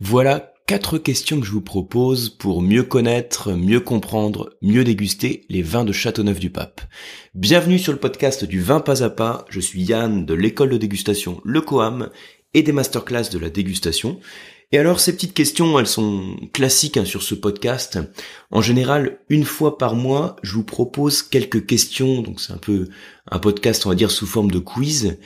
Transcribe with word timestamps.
Voilà 0.00 0.52
quatre 0.68 0.96
questions 0.96 1.40
que 1.40 1.46
je 1.46 1.50
vous 1.50 1.60
propose 1.60 2.28
pour 2.28 2.62
mieux 2.62 2.84
connaître, 2.84 3.54
mieux 3.54 3.80
comprendre, 3.80 4.50
mieux 4.62 4.84
déguster 4.84 5.44
les 5.48 5.62
vins 5.62 5.84
de 5.84 5.90
Châteauneuf-du-Pape. 5.90 6.82
Bienvenue 7.34 7.80
sur 7.80 7.92
le 7.92 7.98
podcast 7.98 8.44
du 8.44 8.60
vin 8.60 8.78
pas 8.78 9.02
à 9.02 9.10
pas. 9.10 9.44
Je 9.48 9.58
suis 9.58 9.82
Yann 9.82 10.24
de 10.24 10.34
l'école 10.34 10.70
de 10.70 10.76
dégustation 10.76 11.40
Le 11.44 11.60
Coam 11.62 12.10
et 12.54 12.62
des 12.62 12.70
masterclass 12.70 13.30
de 13.32 13.40
la 13.40 13.50
dégustation. 13.50 14.20
Et 14.70 14.78
alors 14.78 15.00
ces 15.00 15.14
petites 15.14 15.34
questions, 15.34 15.80
elles 15.80 15.88
sont 15.88 16.36
classiques 16.52 16.96
hein, 16.96 17.04
sur 17.04 17.24
ce 17.24 17.34
podcast. 17.34 17.98
En 18.52 18.62
général, 18.62 19.18
une 19.28 19.44
fois 19.44 19.78
par 19.78 19.96
mois, 19.96 20.36
je 20.44 20.54
vous 20.54 20.64
propose 20.64 21.22
quelques 21.22 21.66
questions. 21.66 22.22
Donc 22.22 22.40
c'est 22.40 22.52
un 22.52 22.58
peu 22.58 22.86
un 23.32 23.40
podcast, 23.40 23.84
on 23.84 23.88
va 23.88 23.96
dire, 23.96 24.12
sous 24.12 24.26
forme 24.26 24.52
de 24.52 24.60
quiz. 24.60 25.18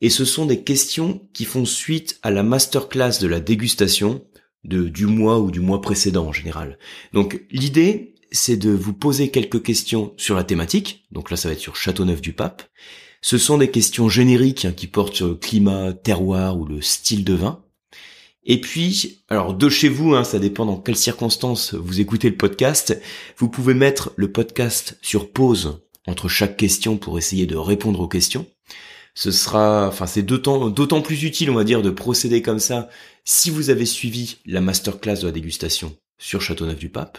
Et 0.00 0.10
ce 0.10 0.24
sont 0.24 0.46
des 0.46 0.62
questions 0.62 1.28
qui 1.32 1.44
font 1.44 1.64
suite 1.64 2.18
à 2.22 2.30
la 2.30 2.42
masterclass 2.42 3.18
de 3.20 3.26
la 3.26 3.40
dégustation 3.40 4.24
de, 4.64 4.88
du 4.88 5.06
mois 5.06 5.40
ou 5.40 5.50
du 5.50 5.60
mois 5.60 5.80
précédent 5.80 6.26
en 6.26 6.32
général. 6.32 6.78
Donc 7.12 7.44
l'idée, 7.50 8.14
c'est 8.32 8.56
de 8.56 8.70
vous 8.70 8.92
poser 8.92 9.30
quelques 9.30 9.62
questions 9.62 10.14
sur 10.16 10.36
la 10.36 10.44
thématique. 10.44 11.04
Donc 11.10 11.30
là, 11.30 11.36
ça 11.36 11.48
va 11.48 11.52
être 11.52 11.60
sur 11.60 11.76
Châteauneuf 11.76 12.20
du 12.20 12.32
Pape. 12.32 12.62
Ce 13.22 13.36
sont 13.36 13.58
des 13.58 13.70
questions 13.70 14.08
génériques 14.08 14.64
hein, 14.64 14.72
qui 14.72 14.86
portent 14.86 15.16
sur 15.16 15.28
le 15.28 15.34
climat, 15.34 15.92
terroir 15.92 16.58
ou 16.58 16.64
le 16.64 16.80
style 16.80 17.24
de 17.24 17.34
vin. 17.34 17.62
Et 18.44 18.60
puis, 18.60 19.22
alors 19.28 19.52
de 19.52 19.68
chez 19.68 19.88
vous, 19.88 20.14
hein, 20.14 20.24
ça 20.24 20.38
dépend 20.38 20.64
dans 20.64 20.78
quelles 20.78 20.96
circonstances 20.96 21.74
vous 21.74 22.00
écoutez 22.00 22.30
le 22.30 22.36
podcast, 22.36 22.98
vous 23.36 23.50
pouvez 23.50 23.74
mettre 23.74 24.12
le 24.16 24.32
podcast 24.32 24.98
sur 25.02 25.30
pause 25.30 25.82
entre 26.06 26.28
chaque 26.28 26.56
question 26.56 26.96
pour 26.96 27.18
essayer 27.18 27.46
de 27.46 27.56
répondre 27.56 28.00
aux 28.00 28.08
questions. 28.08 28.46
Ce 29.14 29.30
sera, 29.30 29.88
enfin 29.88 30.06
c'est 30.06 30.22
d'autant, 30.22 31.00
plus 31.02 31.22
utile, 31.24 31.50
on 31.50 31.54
va 31.54 31.64
dire, 31.64 31.82
de 31.82 31.90
procéder 31.90 32.42
comme 32.42 32.60
ça 32.60 32.88
si 33.24 33.50
vous 33.50 33.70
avez 33.70 33.86
suivi 33.86 34.38
la 34.46 34.60
masterclass 34.60 35.20
de 35.20 35.26
la 35.26 35.32
dégustation 35.32 35.96
sur 36.18 36.40
Châteauneuf-du-Pape. 36.40 37.18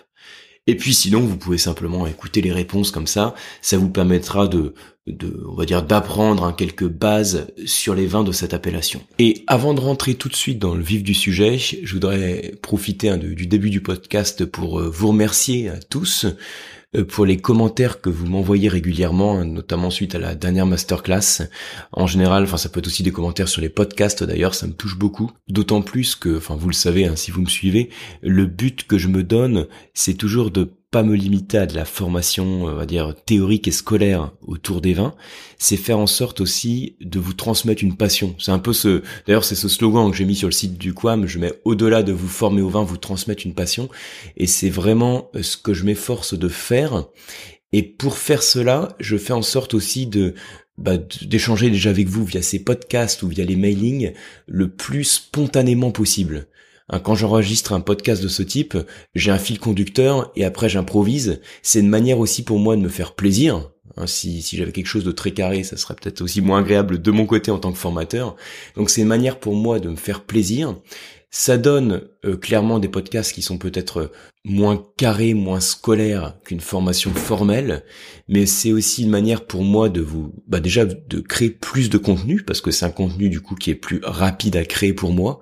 Et 0.68 0.76
puis 0.76 0.94
sinon, 0.94 1.22
vous 1.22 1.38
pouvez 1.38 1.58
simplement 1.58 2.06
écouter 2.06 2.42
les 2.42 2.52
réponses 2.52 2.92
comme 2.92 3.08
ça. 3.08 3.34
Ça 3.62 3.78
vous 3.78 3.90
permettra 3.90 4.48
de, 4.48 4.76
de 5.08 5.44
on 5.50 5.56
va 5.56 5.66
dire, 5.66 5.84
d'apprendre 5.84 6.44
hein, 6.44 6.54
quelques 6.54 6.88
bases 6.88 7.48
sur 7.66 7.96
les 7.96 8.06
vins 8.06 8.24
de 8.24 8.32
cette 8.32 8.54
appellation. 8.54 9.02
Et 9.18 9.44
avant 9.48 9.74
de 9.74 9.82
rentrer 9.82 10.14
tout 10.14 10.30
de 10.30 10.36
suite 10.36 10.60
dans 10.60 10.76
le 10.76 10.84
vif 10.84 11.02
du 11.02 11.16
sujet, 11.16 11.58
je 11.58 11.94
voudrais 11.94 12.54
profiter 12.62 13.10
hein, 13.10 13.18
du 13.18 13.48
début 13.48 13.72
du 13.72 13.82
podcast 13.82 14.46
pour 14.46 14.80
euh, 14.80 14.90
vous 14.90 15.10
remercier 15.10 15.70
à 15.70 15.78
tous 15.78 16.26
euh, 16.26 16.38
pour 17.08 17.26
les 17.26 17.38
commentaires 17.38 18.02
que 18.02 18.10
vous 18.10 18.26
m'envoyez 18.26 18.68
régulièrement, 18.68 19.46
notamment 19.46 19.90
suite 19.90 20.16
à 20.16 20.20
la 20.20 20.36
dernière 20.36 20.66
masterclass. 20.66 21.44
En 21.92 22.08
général, 22.08 22.44
enfin 22.44 22.58
ça 22.58 22.70
peut 22.70 22.80
être 22.80 22.88
aussi 22.88 23.04
des 23.04 23.12
commentaires 23.12 23.48
sur 23.48 23.62
les 23.62 23.70
podcasts 23.70 24.24
d'ailleurs, 24.24 24.56
ça 24.56 24.68
me 24.68 24.74
touche 24.74 24.98
beaucoup. 24.98 25.32
D'autant 25.48 25.82
plus 25.82 26.16
que, 26.16 26.38
enfin 26.38 26.56
vous 26.56 26.68
le 26.68 26.74
savez, 26.74 27.06
hein, 27.06 27.16
si 27.16 27.32
vous 27.32 27.42
me 27.42 27.50
suivez, 27.50 27.90
le 28.22 28.46
but 28.46 28.86
que 28.86 28.98
je 28.98 29.08
me 29.08 29.24
donne, 29.24 29.68
c'est 29.94 30.16
toujours 30.16 30.52
de 30.52 30.74
pas 30.92 31.04
me 31.04 31.16
limiter 31.16 31.58
à 31.58 31.66
de 31.66 31.74
la 31.74 31.86
formation, 31.86 32.66
on 32.66 32.76
va 32.76 32.86
dire, 32.86 33.16
théorique 33.26 33.68
et 33.70 33.72
scolaire 33.72 34.34
autour 34.46 34.82
des 34.82 34.94
vins, 34.94 35.16
c'est 35.58 35.78
faire 35.78 35.98
en 35.98 36.06
sorte 36.06 36.42
aussi 36.42 36.98
de 37.00 37.18
vous 37.18 37.34
transmettre 37.34 37.82
une 37.82 37.96
passion. 37.96 38.36
C'est 38.40 38.52
un 38.52 38.60
peu 38.60 38.74
ce, 38.74 39.02
d'ailleurs, 39.26 39.46
c'est 39.46 39.56
ce 39.56 39.70
slogan 39.70 40.12
que 40.12 40.18
j'ai 40.18 40.26
mis 40.26 40.36
sur 40.36 40.50
le 40.50 40.54
site 40.54 40.78
du 40.78 40.94
Quam, 40.94 41.26
je 41.26 41.40
mets 41.40 41.54
au-delà 41.64 42.04
de 42.04 42.12
vous 42.12 42.28
former 42.28 42.62
au 42.62 42.68
vin, 42.70 42.84
vous 42.84 42.98
transmettre 42.98 43.46
une 43.46 43.54
passion. 43.54 43.88
Et 44.36 44.48
c'est 44.48 44.70
vraiment 44.70 45.32
ce 45.42 45.56
que 45.56 45.74
je 45.74 45.86
m'efforce 45.86 46.34
de 46.34 46.50
faire. 46.50 47.06
Et 47.72 47.84
pour 47.84 48.18
faire 48.18 48.44
cela, 48.44 48.96
je 49.00 49.16
fais 49.16 49.34
en 49.34 49.42
sorte 49.42 49.74
aussi 49.74 50.08
de, 50.08 50.36
bah, 50.78 50.98
d'échanger 50.98 51.70
déjà 51.70 51.90
avec 51.90 52.10
vous 52.10 52.26
via 52.26 52.42
ces 52.42 52.60
podcasts 52.60 53.24
ou 53.24 53.30
via 53.30 53.46
les 53.46 53.56
mailings 53.56 54.12
le 54.46 54.70
plus 54.70 55.06
spontanément 55.06 55.92
possible. 55.92 56.48
Hein, 56.92 57.00
quand 57.00 57.16
j'enregistre 57.16 57.74
un 57.74 57.80
podcast 57.80 58.22
de 58.22 58.28
ce 58.28 58.44
type, 58.44 58.78
j'ai 59.16 59.32
un 59.32 59.38
fil 59.38 59.60
conducteur 59.60 60.32
et 60.36 60.46
après 60.46 60.70
j'improvise. 60.70 61.42
C'est 61.64 61.80
une 61.80 61.90
manière 61.90 62.20
aussi 62.20 62.44
pour 62.44 62.60
moi 62.60 62.76
de 62.76 62.82
me 62.82 62.90
faire 62.90 63.16
plaisir. 63.16 63.72
Hein, 63.98 64.08
si, 64.08 64.42
j'avais 64.42 64.72
quelque 64.72 64.88
chose 64.88 65.04
de 65.04 65.12
très 65.12 65.32
carré, 65.32 65.64
ça 65.64 65.78
serait 65.78 65.96
peut-être 65.96 66.22
aussi 66.22 66.42
moins 66.42 66.60
agréable 66.60 67.02
de 67.02 67.12
mon 67.12 67.26
côté 67.26 67.50
en 67.50 67.60
tant 67.60 67.72
que 67.72 67.78
formateur. 67.78 68.36
Donc 68.76 68.90
c'est 68.90 69.02
une 69.02 69.08
manière 69.08 69.40
pour 69.40 69.56
moi 69.56 69.80
de 69.80 69.90
me 69.90 69.96
faire 69.96 70.22
plaisir. 70.24 70.76
Ça 71.30 71.58
donne 71.58 72.02
euh, 72.26 72.36
clairement 72.36 72.80
des 72.80 72.90
podcasts 72.90 73.32
qui 73.32 73.42
sont 73.42 73.58
peut-être 73.58 74.12
moins 74.44 74.84
carrés, 74.98 75.34
moins 75.34 75.60
scolaires 75.60 76.36
qu'une 76.44 76.62
formation 76.62 77.14
formelle, 77.14 77.84
mais 78.28 78.46
c'est 78.46 78.72
aussi 78.72 79.04
une 79.04 79.10
manière 79.10 79.46
pour 79.46 79.64
moi 79.64 79.90
de 79.90 80.02
vous, 80.02 80.34
bah 80.48 80.60
déjà 80.60 80.86
de 80.86 81.20
créer 81.20 81.52
plus 81.52 81.90
de 81.90 81.98
contenu 81.98 82.42
parce 82.42 82.62
que 82.62 82.72
c'est 82.72 82.86
un 82.86 82.92
contenu 82.92 83.30
du 83.30 83.42
coup 83.42 83.56
qui 83.56 83.70
est 83.70 83.76
plus 83.76 84.02
rapide 84.04 84.56
à 84.56 84.66
créer 84.66 84.94
pour 84.94 85.14
moi, 85.14 85.42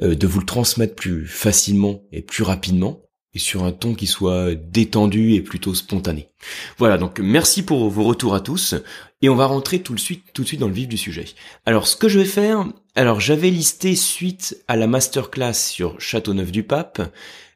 euh, 0.00 0.14
de 0.14 0.26
vous 0.26 0.40
le 0.40 0.46
transmettre 0.46 0.96
plus 0.96 1.26
facilement 1.26 2.02
et 2.10 2.22
plus 2.22 2.42
rapidement 2.42 3.02
et 3.34 3.38
sur 3.38 3.64
un 3.64 3.72
ton 3.72 3.94
qui 3.94 4.06
soit 4.06 4.54
détendu 4.54 5.34
et 5.34 5.40
plutôt 5.40 5.74
spontané. 5.74 6.28
Voilà, 6.76 6.98
donc 6.98 7.18
merci 7.18 7.62
pour 7.62 7.88
vos 7.88 8.04
retours 8.04 8.34
à 8.34 8.40
tous, 8.40 8.74
et 9.22 9.28
on 9.28 9.34
va 9.34 9.46
rentrer 9.46 9.80
tout 9.80 9.94
de 9.94 10.00
suite, 10.00 10.24
tout 10.34 10.42
de 10.42 10.48
suite 10.48 10.60
dans 10.60 10.68
le 10.68 10.74
vif 10.74 10.88
du 10.88 10.98
sujet. 10.98 11.24
Alors, 11.64 11.86
ce 11.86 11.96
que 11.96 12.08
je 12.08 12.18
vais 12.18 12.26
faire, 12.26 12.66
alors 12.94 13.20
j'avais 13.20 13.50
listé 13.50 13.96
suite 13.96 14.62
à 14.68 14.76
la 14.76 14.86
masterclass 14.86 15.54
sur 15.54 15.98
Châteauneuf-du-Pape, 16.00 17.10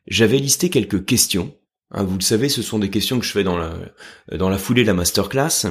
j'avais 0.07 0.39
listé 0.39 0.71
quelques 0.71 1.05
questions. 1.05 1.55
Hein, 1.93 2.05
vous 2.05 2.17
le 2.17 2.23
savez, 2.23 2.49
ce 2.49 2.63
sont 2.63 2.79
des 2.79 2.91
questions 2.91 3.19
que 3.19 3.25
je 3.25 3.33
fais 3.33 3.45
dans 3.45 3.57
la, 3.57 3.75
dans 4.33 4.49
la 4.49 4.59
foulée 4.59 4.83
de 4.83 4.89
la 4.89 4.95
masterclass, 4.95 5.67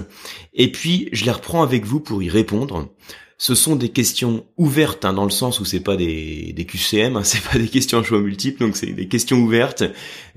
et 0.53 0.71
puis 0.71 1.09
je 1.11 1.25
les 1.25 1.31
reprends 1.31 1.63
avec 1.63 1.85
vous 1.85 1.99
pour 1.99 2.23
y 2.23 2.29
répondre 2.29 2.89
ce 3.37 3.55
sont 3.55 3.75
des 3.75 3.89
questions 3.89 4.45
ouvertes 4.57 5.03
hein, 5.03 5.13
dans 5.13 5.25
le 5.25 5.31
sens 5.31 5.59
où 5.59 5.65
c'est 5.65 5.81
pas 5.81 5.97
des, 5.97 6.53
des 6.53 6.65
QCM, 6.65 7.17
hein, 7.17 7.23
c'est 7.23 7.41
pas 7.41 7.57
des 7.57 7.67
questions 7.67 7.99
à 7.99 8.03
choix 8.03 8.21
multiples, 8.21 8.59
donc 8.59 8.77
c'est 8.77 8.87
des 8.87 9.07
questions 9.07 9.37
ouvertes 9.37 9.83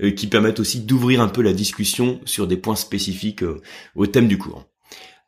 euh, 0.01 0.11
qui 0.11 0.27
permettent 0.27 0.59
aussi 0.59 0.81
d'ouvrir 0.81 1.21
un 1.21 1.27
peu 1.27 1.41
la 1.41 1.53
discussion 1.53 2.19
sur 2.25 2.47
des 2.47 2.57
points 2.57 2.75
spécifiques 2.75 3.43
euh, 3.43 3.61
au 3.95 4.07
thème 4.07 4.27
du 4.27 4.37
cours. 4.37 4.65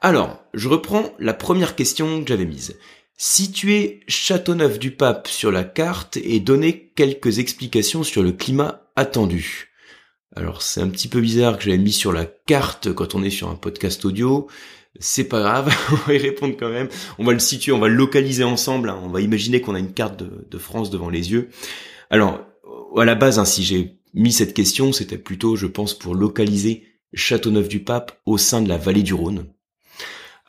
Alors, 0.01 0.43
je 0.53 0.67
reprends 0.67 1.11
la 1.19 1.33
première 1.33 1.75
question 1.75 2.23
que 2.23 2.27
j'avais 2.27 2.45
mise. 2.45 2.75
Situer 3.23 3.99
Châteauneuf 4.07 4.79
du 4.79 4.89
Pape 4.89 5.27
sur 5.27 5.51
la 5.51 5.63
carte 5.63 6.17
et 6.17 6.39
donner 6.39 6.91
quelques 6.95 7.37
explications 7.37 8.01
sur 8.01 8.23
le 8.23 8.31
climat 8.31 8.89
attendu. 8.95 9.69
Alors 10.35 10.63
c'est 10.63 10.81
un 10.81 10.89
petit 10.89 11.07
peu 11.07 11.21
bizarre 11.21 11.59
que 11.59 11.65
j'avais 11.65 11.77
mis 11.77 11.91
sur 11.91 12.13
la 12.13 12.25
carte 12.25 12.91
quand 12.91 13.13
on 13.13 13.21
est 13.21 13.29
sur 13.29 13.47
un 13.49 13.55
podcast 13.55 14.05
audio 14.05 14.47
c'est 14.99 15.25
pas 15.25 15.39
grave, 15.39 15.71
on 15.91 15.95
va 16.07 16.15
y 16.15 16.17
répondre 16.17 16.55
quand 16.59 16.71
même. 16.71 16.89
On 17.19 17.23
va 17.23 17.33
le 17.33 17.37
situer, 17.37 17.71
on 17.71 17.77
va 17.77 17.89
le 17.89 17.93
localiser 17.93 18.43
ensemble. 18.43 18.89
Hein. 18.89 18.99
On 19.03 19.09
va 19.09 19.21
imaginer 19.21 19.61
qu'on 19.61 19.75
a 19.75 19.79
une 19.79 19.93
carte 19.93 20.19
de, 20.19 20.57
France 20.57 20.89
devant 20.89 21.11
les 21.11 21.31
yeux. 21.31 21.49
Alors, 22.09 22.41
à 22.97 23.05
la 23.05 23.13
base, 23.13 23.37
hein, 23.37 23.45
si 23.45 23.63
j'ai 23.63 23.99
mis 24.15 24.31
cette 24.31 24.55
question, 24.55 24.93
c'était 24.93 25.19
plutôt, 25.19 25.55
je 25.55 25.67
pense, 25.67 25.93
pour 25.93 26.15
localiser 26.15 26.87
Châteauneuf-du-Pape 27.13 28.19
au 28.25 28.39
sein 28.39 28.63
de 28.63 28.67
la 28.67 28.77
vallée 28.77 29.03
du 29.03 29.13
Rhône. 29.13 29.45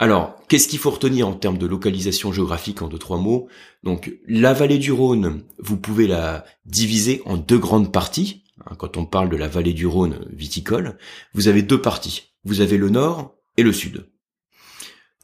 Alors, 0.03 0.35
qu'est-ce 0.49 0.67
qu'il 0.67 0.81
faut 0.81 0.91
retenir 0.91 1.29
en 1.29 1.33
termes 1.33 1.59
de 1.59 1.67
localisation 1.69 2.33
géographique 2.33 2.83
en 2.83 2.89
deux, 2.89 2.99
trois 2.99 3.19
mots? 3.19 3.47
Donc, 3.85 4.13
la 4.27 4.53
vallée 4.53 4.79
du 4.79 4.91
Rhône, 4.91 5.45
vous 5.61 5.77
pouvez 5.77 6.09
la 6.09 6.45
diviser 6.67 7.23
en 7.25 7.37
deux 7.37 7.61
grandes 7.61 7.93
parties. 7.93 8.43
Hein, 8.67 8.75
quand 8.77 8.97
on 8.97 9.07
parle 9.07 9.29
de 9.29 9.37
la 9.37 9.47
vallée 9.47 9.75
du 9.75 9.87
Rhône 9.87 10.27
viticole, 10.33 10.99
vous 11.35 11.47
avez 11.47 11.63
deux 11.63 11.81
parties. 11.81 12.33
Vous 12.43 12.61
avez 12.61 12.79
le 12.79 12.91
nord 12.91 13.37
et 13.57 13.63
le 13.63 13.73
sud. 13.73 14.09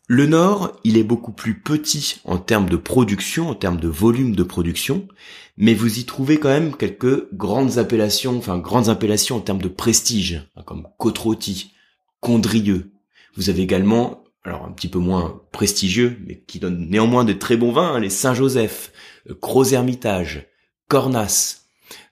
Le 0.07 0.27
Nord, 0.27 0.79
il 0.85 0.97
est 0.97 1.03
beaucoup 1.03 1.33
plus 1.33 1.61
petit 1.61 2.21
en 2.23 2.39
termes 2.39 2.69
de 2.69 2.77
production, 2.77 3.51
en 3.51 3.57
termes 3.57 3.81
de 3.81 3.89
volume 3.89 4.37
de 4.37 4.45
production, 4.45 5.09
mais 5.57 5.75
vous 5.75 5.99
y 5.99 6.05
trouvez 6.05 6.39
quand 6.39 6.51
même 6.51 6.77
quelques 6.77 7.35
grandes 7.35 7.79
appellations, 7.79 8.39
enfin 8.39 8.59
grandes 8.59 8.91
appellations 8.91 9.39
en 9.39 9.41
termes 9.41 9.61
de 9.61 9.67
prestige, 9.67 10.47
hein, 10.55 10.63
comme 10.65 10.87
Côte-Rôtie, 10.99 11.73
Condrieu. 12.21 12.93
Vous 13.35 13.51
avez 13.51 13.63
également, 13.63 14.23
alors 14.49 14.65
un 14.65 14.73
petit 14.73 14.89
peu 14.89 14.99
moins 14.99 15.43
prestigieux, 15.53 16.19
mais 16.27 16.43
qui 16.47 16.59
donnent 16.59 16.89
néanmoins 16.89 17.25
de 17.25 17.33
très 17.33 17.57
bons 17.57 17.73
vins, 17.73 17.95
hein, 17.95 18.01
les 18.01 18.11
Saint-Joseph, 18.11 18.93
euh, 19.29 19.35
Gros-Hermitage, 19.41 20.47
Cornas. 20.89 21.63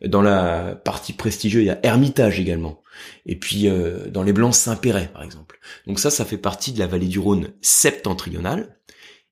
Dans 0.05 0.23
la 0.23 0.75
partie 0.75 1.13
prestigieuse, 1.13 1.63
il 1.63 1.67
y 1.67 1.71
a 1.71 1.81
Hermitage 1.83 2.41
également. 2.41 2.83
Et 3.27 3.37
puis 3.37 3.69
euh, 3.69 4.09
dans 4.09 4.23
les 4.23 4.33
Blancs 4.33 4.55
Saint-Péret, 4.55 5.11
par 5.13 5.23
exemple. 5.23 5.59
Donc 5.87 5.99
ça, 5.99 6.11
ça 6.11 6.25
fait 6.25 6.39
partie 6.39 6.73
de 6.73 6.79
la 6.79 6.87
vallée 6.87 7.09
du 7.09 7.19
Rhône 7.19 7.51
septentrionale. 7.61 8.79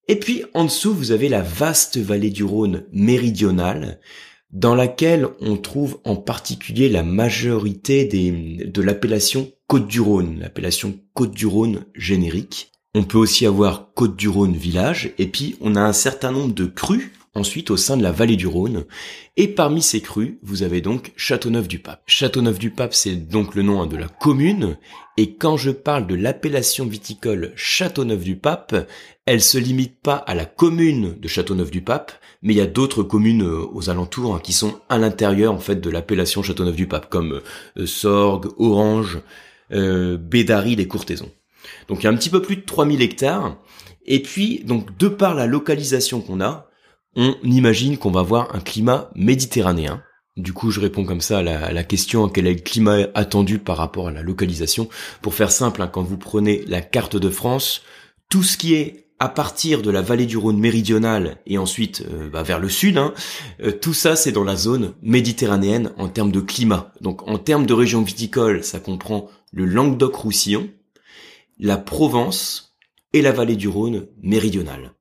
Et 0.06 0.16
puis 0.16 0.44
en 0.52 0.64
dessous, 0.64 0.92
vous 0.92 1.12
avez 1.12 1.28
la 1.28 1.40
vaste 1.40 1.96
vallée 1.96 2.30
du 2.30 2.44
Rhône 2.44 2.84
méridionale, 2.92 4.00
dans 4.50 4.74
laquelle 4.74 5.28
on 5.40 5.56
trouve 5.56 5.98
en 6.04 6.16
particulier 6.16 6.88
la 6.88 7.02
majorité 7.02 8.04
des, 8.04 8.30
de 8.64 8.82
l'appellation 8.82 9.50
Côte 9.66 9.88
du 9.88 10.00
Rhône, 10.00 10.38
l'appellation 10.40 11.00
Côte 11.14 11.32
du 11.32 11.46
Rhône 11.46 11.86
générique. 11.94 12.73
On 12.96 13.02
peut 13.02 13.18
aussi 13.18 13.44
avoir 13.44 13.92
Côte 13.94 14.14
du 14.14 14.28
Rhône 14.28 14.54
village, 14.54 15.12
et 15.18 15.26
puis 15.26 15.56
on 15.60 15.74
a 15.74 15.80
un 15.80 15.92
certain 15.92 16.30
nombre 16.30 16.54
de 16.54 16.66
crues 16.66 17.12
ensuite 17.34 17.72
au 17.72 17.76
sein 17.76 17.96
de 17.96 18.02
la 18.02 18.12
vallée 18.12 18.36
du 18.36 18.46
Rhône. 18.46 18.84
Et 19.36 19.48
parmi 19.48 19.82
ces 19.82 20.00
crues, 20.00 20.38
vous 20.42 20.62
avez 20.62 20.80
donc 20.80 21.12
Châteauneuf-du-Pape. 21.16 22.02
Châteauneuf-du-Pape, 22.06 22.94
c'est 22.94 23.16
donc 23.16 23.56
le 23.56 23.62
nom 23.62 23.82
hein, 23.82 23.86
de 23.86 23.96
la 23.96 24.06
commune. 24.08 24.76
Et 25.16 25.34
quand 25.34 25.56
je 25.56 25.70
parle 25.70 26.06
de 26.06 26.14
l'appellation 26.14 26.86
viticole 26.86 27.52
Châteauneuf-du-Pape, 27.56 28.88
elle 29.26 29.42
se 29.42 29.58
limite 29.58 30.00
pas 30.00 30.16
à 30.16 30.34
la 30.34 30.44
commune 30.44 31.18
de 31.18 31.28
Châteauneuf-du-Pape, 31.28 32.12
mais 32.42 32.52
il 32.54 32.56
y 32.58 32.60
a 32.60 32.66
d'autres 32.66 33.02
communes 33.02 33.42
euh, 33.42 33.66
aux 33.72 33.90
alentours 33.90 34.36
hein, 34.36 34.40
qui 34.42 34.52
sont 34.52 34.78
à 34.88 34.98
l'intérieur 34.98 35.52
en 35.52 35.58
fait 35.58 35.80
de 35.80 35.90
l'appellation 35.90 36.42
Châteauneuf-du-Pape, 36.42 37.10
comme 37.10 37.40
euh, 37.76 37.86
Sorgue, 37.86 38.52
Orange, 38.58 39.18
euh, 39.72 40.16
Bédary, 40.16 40.76
les 40.76 40.86
Courtaisons. 40.86 41.32
Donc 41.88 42.00
il 42.00 42.04
y 42.04 42.06
a 42.06 42.10
un 42.10 42.16
petit 42.16 42.30
peu 42.30 42.42
plus 42.42 42.56
de 42.56 42.62
3000 42.62 43.02
hectares. 43.02 43.56
Et 44.06 44.20
puis, 44.20 44.62
donc, 44.64 44.96
de 44.98 45.08
par 45.08 45.34
la 45.34 45.46
localisation 45.46 46.20
qu'on 46.20 46.40
a, 46.40 46.68
on 47.16 47.34
imagine 47.42 47.96
qu'on 47.96 48.10
va 48.10 48.20
avoir 48.20 48.54
un 48.54 48.60
climat 48.60 49.10
méditerranéen. 49.14 50.02
Du 50.36 50.52
coup, 50.52 50.70
je 50.70 50.80
réponds 50.80 51.04
comme 51.04 51.20
ça 51.20 51.38
à 51.38 51.42
la, 51.42 51.84
question 51.84 52.28
quel 52.28 52.48
est 52.48 52.54
le 52.54 52.60
climat 52.60 53.06
attendu 53.14 53.58
par 53.58 53.76
rapport 53.76 54.08
à 54.08 54.12
la 54.12 54.22
localisation? 54.22 54.88
Pour 55.22 55.34
faire 55.34 55.52
simple, 55.52 55.80
hein, 55.80 55.86
quand 55.86 56.02
vous 56.02 56.18
prenez 56.18 56.64
la 56.66 56.80
carte 56.80 57.16
de 57.16 57.30
France, 57.30 57.82
tout 58.28 58.42
ce 58.42 58.56
qui 58.56 58.74
est 58.74 59.04
à 59.20 59.28
partir 59.28 59.80
de 59.80 59.92
la 59.92 60.02
vallée 60.02 60.26
du 60.26 60.36
Rhône 60.36 60.58
méridionale 60.58 61.36
et 61.46 61.56
ensuite 61.56 62.04
euh, 62.10 62.28
bah, 62.28 62.42
vers 62.42 62.58
le 62.58 62.68
sud, 62.68 62.98
hein, 62.98 63.14
euh, 63.62 63.70
tout 63.70 63.94
ça 63.94 64.16
c'est 64.16 64.32
dans 64.32 64.42
la 64.42 64.56
zone 64.56 64.92
méditerranéenne 65.02 65.92
en 65.98 66.08
termes 66.08 66.32
de 66.32 66.40
climat. 66.40 66.92
Donc 67.00 67.26
en 67.28 67.38
termes 67.38 67.64
de 67.64 67.72
région 67.72 68.02
viticole, 68.02 68.64
ça 68.64 68.80
comprend 68.80 69.28
le 69.52 69.66
Languedoc-Roussillon, 69.66 70.68
la 71.58 71.76
Provence 71.76 72.74
et 73.12 73.22
la 73.22 73.32
vallée 73.32 73.56
du 73.56 73.68
Rhône 73.68 74.08
méridionale. 74.22 74.92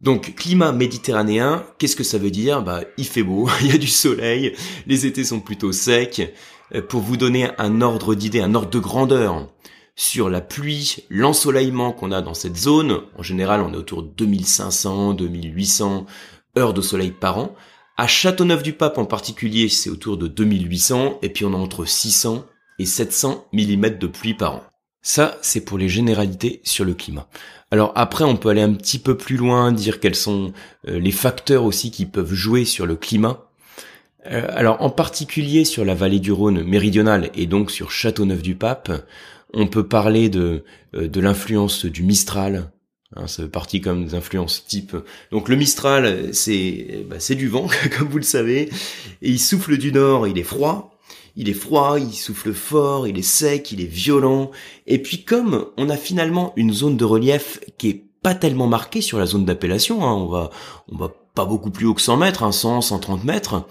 Donc 0.00 0.34
climat 0.34 0.72
méditerranéen, 0.72 1.64
qu'est-ce 1.78 1.96
que 1.96 2.04
ça 2.04 2.18
veut 2.18 2.30
dire? 2.30 2.62
Bah 2.62 2.82
il 2.98 3.06
fait 3.06 3.22
beau, 3.22 3.48
il 3.62 3.68
y 3.68 3.72
a 3.72 3.78
du 3.78 3.88
soleil, 3.88 4.54
les 4.86 5.06
étés 5.06 5.24
sont 5.24 5.40
plutôt 5.40 5.72
secs. 5.72 6.32
Euh, 6.74 6.82
pour 6.82 7.00
vous 7.00 7.16
donner 7.16 7.48
un 7.58 7.80
ordre 7.80 8.14
d'idée, 8.14 8.40
un 8.40 8.54
ordre 8.54 8.70
de 8.70 8.78
grandeur 8.78 9.48
sur 9.94 10.28
la 10.28 10.40
pluie, 10.42 10.96
l'ensoleillement 11.08 11.92
qu'on 11.92 12.12
a 12.12 12.20
dans 12.20 12.34
cette 12.34 12.56
zone, 12.56 13.02
en 13.16 13.22
général 13.22 13.62
on 13.62 13.72
est 13.72 13.76
autour 13.76 14.02
de 14.02 14.08
2500, 14.08 15.14
2800 15.14 16.06
heures 16.58 16.74
de 16.74 16.82
soleil 16.82 17.12
par 17.12 17.38
an. 17.38 17.54
À 17.96 18.06
Châteauneuf-du-Pape 18.06 18.98
en 18.98 19.06
particulier, 19.06 19.70
c'est 19.70 19.88
autour 19.88 20.18
de 20.18 20.26
2800 20.26 21.20
et 21.22 21.30
puis 21.30 21.46
on 21.46 21.54
a 21.54 21.56
entre 21.56 21.86
600 21.86 22.44
et 22.78 22.84
700 22.84 23.46
mm 23.54 23.98
de 23.98 24.06
pluie 24.06 24.34
par 24.34 24.56
an. 24.56 24.62
Ça, 25.08 25.38
c'est 25.40 25.60
pour 25.60 25.78
les 25.78 25.88
généralités 25.88 26.60
sur 26.64 26.84
le 26.84 26.92
climat. 26.92 27.28
Alors 27.70 27.92
après, 27.94 28.24
on 28.24 28.36
peut 28.36 28.48
aller 28.48 28.62
un 28.62 28.72
petit 28.72 28.98
peu 28.98 29.16
plus 29.16 29.36
loin, 29.36 29.70
dire 29.70 30.00
quels 30.00 30.16
sont 30.16 30.52
euh, 30.88 30.98
les 30.98 31.12
facteurs 31.12 31.62
aussi 31.62 31.92
qui 31.92 32.06
peuvent 32.06 32.34
jouer 32.34 32.64
sur 32.64 32.86
le 32.86 32.96
climat. 32.96 33.46
Euh, 34.26 34.48
alors 34.50 34.82
en 34.82 34.90
particulier 34.90 35.64
sur 35.64 35.84
la 35.84 35.94
vallée 35.94 36.18
du 36.18 36.32
Rhône 36.32 36.64
méridionale 36.64 37.30
et 37.36 37.46
donc 37.46 37.70
sur 37.70 37.92
Châteauneuf-du-Pape, 37.92 39.06
on 39.54 39.68
peut 39.68 39.86
parler 39.86 40.28
de, 40.28 40.64
euh, 40.96 41.06
de 41.06 41.20
l'influence 41.20 41.84
du 41.84 42.02
Mistral. 42.02 42.72
Hein, 43.14 43.28
ça 43.28 43.44
fait 43.44 43.48
partie 43.48 43.80
comme 43.80 44.06
des 44.06 44.14
influences 44.16 44.66
type. 44.66 44.96
Donc 45.30 45.48
le 45.48 45.54
Mistral, 45.54 46.34
c'est 46.34 47.04
bah, 47.08 47.18
du 47.30 47.46
vent, 47.46 47.68
comme 47.96 48.08
vous 48.08 48.18
le 48.18 48.24
savez, 48.24 48.70
il 49.22 49.38
souffle 49.38 49.78
du 49.78 49.92
nord, 49.92 50.26
il 50.26 50.36
est 50.36 50.42
froid, 50.42 50.95
il 51.36 51.48
est 51.48 51.54
froid, 51.54 51.98
il 51.98 52.14
souffle 52.14 52.52
fort, 52.52 53.06
il 53.06 53.18
est 53.18 53.22
sec, 53.22 53.70
il 53.72 53.80
est 53.80 53.84
violent. 53.84 54.50
Et 54.86 55.00
puis 55.00 55.24
comme 55.24 55.66
on 55.76 55.90
a 55.90 55.96
finalement 55.96 56.52
une 56.56 56.72
zone 56.72 56.96
de 56.96 57.04
relief 57.04 57.60
qui 57.78 57.88
est 57.90 58.04
pas 58.22 58.34
tellement 58.34 58.66
marquée 58.66 59.02
sur 59.02 59.18
la 59.18 59.26
zone 59.26 59.44
d'appellation, 59.44 60.04
hein, 60.04 60.14
on 60.14 60.26
va 60.26 60.50
on 60.90 60.96
va 60.96 61.12
pas 61.34 61.44
beaucoup 61.44 61.70
plus 61.70 61.86
haut 61.86 61.94
que 61.94 62.00
100 62.00 62.16
mètres, 62.16 62.42
hein, 62.42 62.50
100, 62.50 62.80
130 62.80 63.24
mètres, 63.24 63.66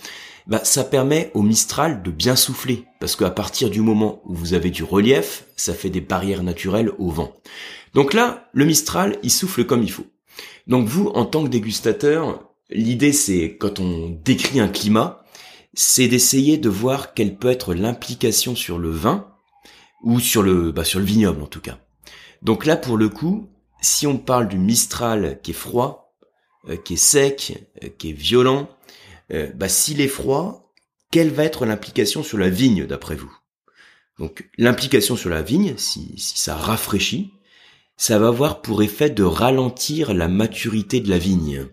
bah, 0.47 0.61
ça 0.63 0.83
permet 0.83 1.31
au 1.33 1.41
Mistral 1.41 2.03
de 2.03 2.11
bien 2.11 2.35
souffler. 2.35 2.85
Parce 2.99 3.15
qu'à 3.15 3.31
partir 3.31 3.69
du 3.69 3.81
moment 3.81 4.21
où 4.25 4.35
vous 4.35 4.53
avez 4.53 4.69
du 4.69 4.83
relief, 4.83 5.45
ça 5.55 5.73
fait 5.73 5.89
des 5.89 6.01
barrières 6.01 6.43
naturelles 6.43 6.91
au 6.99 7.09
vent. 7.09 7.33
Donc 7.93 8.13
là, 8.13 8.47
le 8.53 8.65
Mistral, 8.65 9.17
il 9.23 9.31
souffle 9.31 9.65
comme 9.65 9.83
il 9.83 9.91
faut. 9.91 10.05
Donc 10.67 10.87
vous, 10.87 11.07
en 11.09 11.25
tant 11.25 11.43
que 11.43 11.49
dégustateur, 11.49 12.43
l'idée 12.69 13.13
c'est, 13.13 13.57
quand 13.57 13.79
on 13.79 14.09
décrit 14.23 14.59
un 14.59 14.67
climat, 14.67 15.24
c'est 15.75 16.07
d'essayer 16.07 16.57
de 16.57 16.69
voir 16.69 17.13
quelle 17.13 17.37
peut 17.37 17.49
être 17.49 17.73
l'implication 17.73 18.55
sur 18.55 18.79
le 18.79 18.89
vin 18.89 19.27
ou 20.03 20.19
sur 20.19 20.41
le 20.41 20.71
bah, 20.71 20.85
sur 20.85 20.99
le 20.99 21.05
vignoble 21.05 21.43
en 21.43 21.47
tout 21.47 21.61
cas. 21.61 21.79
Donc 22.41 22.65
là 22.65 22.77
pour 22.77 22.97
le 22.97 23.09
coup, 23.09 23.49
si 23.81 24.07
on 24.07 24.17
parle 24.17 24.47
du 24.47 24.57
Mistral 24.57 25.39
qui 25.43 25.51
est 25.51 25.55
froid, 25.55 26.15
euh, 26.69 26.77
qui 26.77 26.93
est 26.93 26.97
sec, 26.97 27.69
euh, 27.83 27.89
qui 27.97 28.09
est 28.09 28.13
violent, 28.13 28.69
euh, 29.31 29.51
bah, 29.53 29.69
s'il 29.69 30.01
est 30.01 30.07
froid, 30.07 30.73
quelle 31.11 31.29
va 31.29 31.43
être 31.43 31.65
l'implication 31.65 32.23
sur 32.23 32.37
la 32.37 32.49
vigne 32.49 32.85
d'après 32.85 33.15
vous? 33.15 33.33
Donc 34.17 34.49
l'implication 34.57 35.17
sur 35.17 35.29
la 35.29 35.41
vigne, 35.41 35.75
si, 35.77 36.13
si 36.17 36.39
ça 36.39 36.55
rafraîchit, 36.55 37.33
ça 37.97 38.17
va 38.17 38.27
avoir 38.27 38.61
pour 38.61 38.81
effet 38.81 39.09
de 39.09 39.23
ralentir 39.23 40.13
la 40.13 40.27
maturité 40.27 41.01
de 41.01 41.09
la 41.09 41.17
vigne 41.17 41.67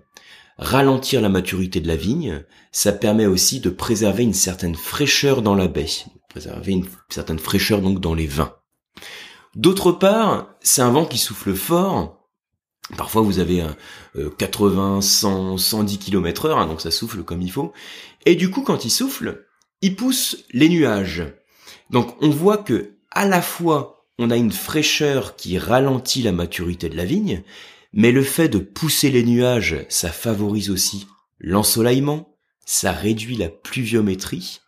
ralentir 0.58 1.20
la 1.20 1.28
maturité 1.28 1.81
de 1.81 1.88
la 1.88 1.96
vigne, 1.96 2.44
ça 2.70 2.93
permet 2.93 3.26
aussi 3.26 3.60
de 3.60 3.70
préserver 3.70 4.22
une 4.22 4.34
certaine 4.34 4.75
fraîcheur 4.75 5.43
dans 5.43 5.54
la 5.54 5.69
baie, 5.69 5.87
préserver 6.28 6.72
une 6.72 6.87
certaine 7.08 7.38
fraîcheur 7.38 7.82
donc 7.82 8.00
dans 8.00 8.14
les 8.14 8.26
vins. 8.26 8.54
D'autre 9.54 9.93
part, 9.93 10.54
c'est 10.60 10.82
un 10.82 10.90
vent 10.90 11.04
qui 11.04 11.19
souffle 11.19 11.54
fort. 11.54 12.19
Parfois 12.96 13.22
vous 13.22 13.38
avez 13.38 13.64
80, 14.38 15.00
100, 15.00 15.58
110 15.58 15.99
km 15.99 16.46
heure, 16.46 16.58
hein, 16.58 16.66
donc 16.66 16.81
ça 16.81 16.90
souffle 16.90 17.22
comme 17.22 17.43
il 17.43 17.52
faut. 17.52 17.72
Et 18.26 18.34
du 18.34 18.50
coup, 18.50 18.62
quand 18.62 18.84
il 18.84 18.90
souffle, 18.90 19.46
il 19.82 19.96
pousse 19.96 20.44
les 20.52 20.69
nuages. 20.69 21.25
Donc 21.90 22.16
on 22.20 22.31
voit 22.31 22.58
que 22.58 22.96
à 23.10 23.26
la 23.26 23.43
fois 23.43 24.06
on 24.19 24.31
a 24.31 24.37
une 24.37 24.52
fraîcheur 24.52 25.37
qui 25.37 25.58
ralentit 25.58 26.22
la 26.22 26.32
maturité 26.32 26.88
de 26.88 26.96
la 26.96 27.04
vigne, 27.04 27.43
mais 27.92 28.12
le 28.12 28.22
fait 28.22 28.48
de 28.48 28.58
pousser 28.58 29.10
les 29.10 29.24
nuages, 29.24 29.84
ça 29.88 30.10
favorise 30.10 30.70
aussi 30.70 31.06
l'ensoleillement, 31.40 32.36
ça 32.64 32.92
réduit 32.92 33.36
la 33.36 33.48
pluviométrie, 33.48 34.60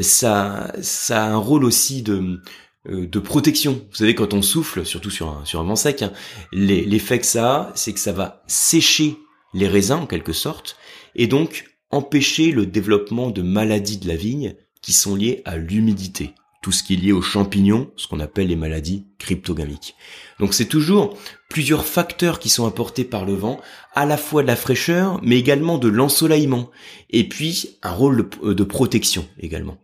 ça, 0.00 0.72
a 1.10 1.22
un 1.22 1.36
rôle 1.36 1.64
aussi 1.64 2.02
de, 2.02 2.40
euh, 2.88 3.06
de 3.06 3.18
protection. 3.18 3.84
Vous 3.90 3.96
savez, 3.96 4.14
quand 4.14 4.34
on 4.34 4.42
souffle, 4.42 4.86
surtout 4.86 5.10
sur 5.10 5.28
un, 5.28 5.44
sur 5.44 5.62
vent 5.64 5.76
sec, 5.76 6.02
hein, 6.02 6.12
l'effet 6.52 7.18
que 7.18 7.26
ça 7.26 7.54
a, 7.54 7.72
c'est 7.74 7.92
que 7.92 8.00
ça 8.00 8.12
va 8.12 8.42
sécher 8.46 9.16
les 9.52 9.68
raisins 9.68 10.00
en 10.02 10.06
quelque 10.06 10.32
sorte, 10.32 10.76
et 11.16 11.26
donc 11.26 11.66
empêcher 11.90 12.52
le 12.52 12.66
développement 12.66 13.30
de 13.30 13.42
maladies 13.42 13.98
de 13.98 14.06
la 14.06 14.16
vigne 14.16 14.54
qui 14.80 14.92
sont 14.92 15.16
liées 15.16 15.42
à 15.44 15.56
l'humidité 15.56 16.34
tout 16.60 16.72
ce 16.72 16.82
qui 16.82 16.94
est 16.94 16.96
lié 16.98 17.12
aux 17.12 17.22
champignons, 17.22 17.90
ce 17.96 18.06
qu'on 18.06 18.20
appelle 18.20 18.48
les 18.48 18.56
maladies 18.56 19.06
cryptogamiques. 19.18 19.94
Donc 20.38 20.52
c'est 20.52 20.66
toujours 20.66 21.16
plusieurs 21.48 21.86
facteurs 21.86 22.38
qui 22.38 22.50
sont 22.50 22.66
apportés 22.66 23.04
par 23.04 23.24
le 23.24 23.34
vent, 23.34 23.60
à 23.94 24.04
la 24.04 24.16
fois 24.16 24.42
de 24.42 24.46
la 24.46 24.56
fraîcheur, 24.56 25.20
mais 25.22 25.38
également 25.38 25.78
de 25.78 25.88
l'ensoleillement, 25.88 26.70
et 27.08 27.28
puis 27.28 27.78
un 27.82 27.92
rôle 27.92 28.28
de, 28.42 28.64
protection 28.64 29.26
également. 29.38 29.78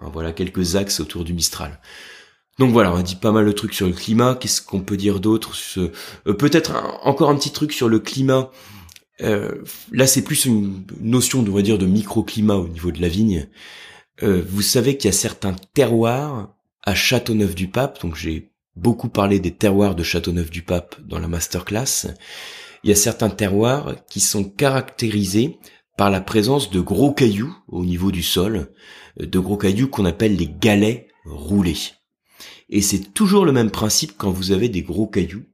Hein, 0.00 0.10
voilà 0.12 0.32
quelques 0.32 0.76
axes 0.76 1.00
autour 1.00 1.24
du 1.24 1.32
Mistral. 1.32 1.80
Donc 2.58 2.72
voilà, 2.72 2.92
on 2.92 2.96
a 2.96 3.02
dit 3.02 3.16
pas 3.16 3.32
mal 3.32 3.46
de 3.46 3.52
trucs 3.52 3.72
sur 3.72 3.86
le 3.86 3.92
climat. 3.92 4.36
Qu'est-ce 4.38 4.60
qu'on 4.60 4.80
peut 4.80 4.96
dire 4.96 5.20
d'autre 5.20 5.54
euh, 5.78 6.34
Peut-être 6.34 6.74
encore 7.04 7.30
un 7.30 7.36
petit 7.36 7.52
truc 7.52 7.72
sur 7.72 7.88
le 7.88 8.00
climat. 8.00 8.50
Euh, 9.20 9.62
là, 9.92 10.06
c'est 10.06 10.22
plus 10.22 10.44
une 10.44 10.84
notion, 11.00 11.44
on 11.46 11.52
va 11.52 11.62
dire, 11.62 11.78
de 11.78 11.86
microclimat 11.86 12.56
au 12.56 12.68
niveau 12.68 12.90
de 12.90 13.00
la 13.00 13.08
vigne. 13.08 13.48
Euh, 14.22 14.42
vous 14.48 14.62
savez 14.62 14.96
qu'il 14.96 15.08
y 15.08 15.14
a 15.14 15.16
certains 15.16 15.54
terroirs 15.74 16.54
à 16.82 16.94
Châteauneuf-du-Pape, 16.94 18.00
donc 18.02 18.16
j'ai 18.16 18.50
beaucoup 18.74 19.08
parlé 19.08 19.40
des 19.40 19.54
terroirs 19.54 19.94
de 19.94 20.02
Châteauneuf-du-Pape 20.02 20.96
dans 21.06 21.18
la 21.18 21.28
masterclass. 21.28 22.08
Il 22.82 22.90
y 22.90 22.92
a 22.92 22.96
certains 22.96 23.30
terroirs 23.30 23.94
qui 24.08 24.20
sont 24.20 24.44
caractérisés 24.44 25.58
par 25.96 26.10
la 26.10 26.20
présence 26.20 26.70
de 26.70 26.80
gros 26.80 27.12
cailloux 27.12 27.54
au 27.68 27.84
niveau 27.84 28.12
du 28.12 28.22
sol, 28.22 28.72
de 29.18 29.38
gros 29.38 29.56
cailloux 29.56 29.88
qu'on 29.88 30.04
appelle 30.04 30.36
les 30.36 30.48
galets 30.48 31.08
roulés. 31.24 31.78
Et 32.70 32.82
c'est 32.82 33.12
toujours 33.14 33.44
le 33.44 33.52
même 33.52 33.70
principe 33.70 34.14
quand 34.16 34.30
vous 34.30 34.52
avez 34.52 34.68
des 34.68 34.82
gros 34.82 35.06
cailloux. 35.06 35.44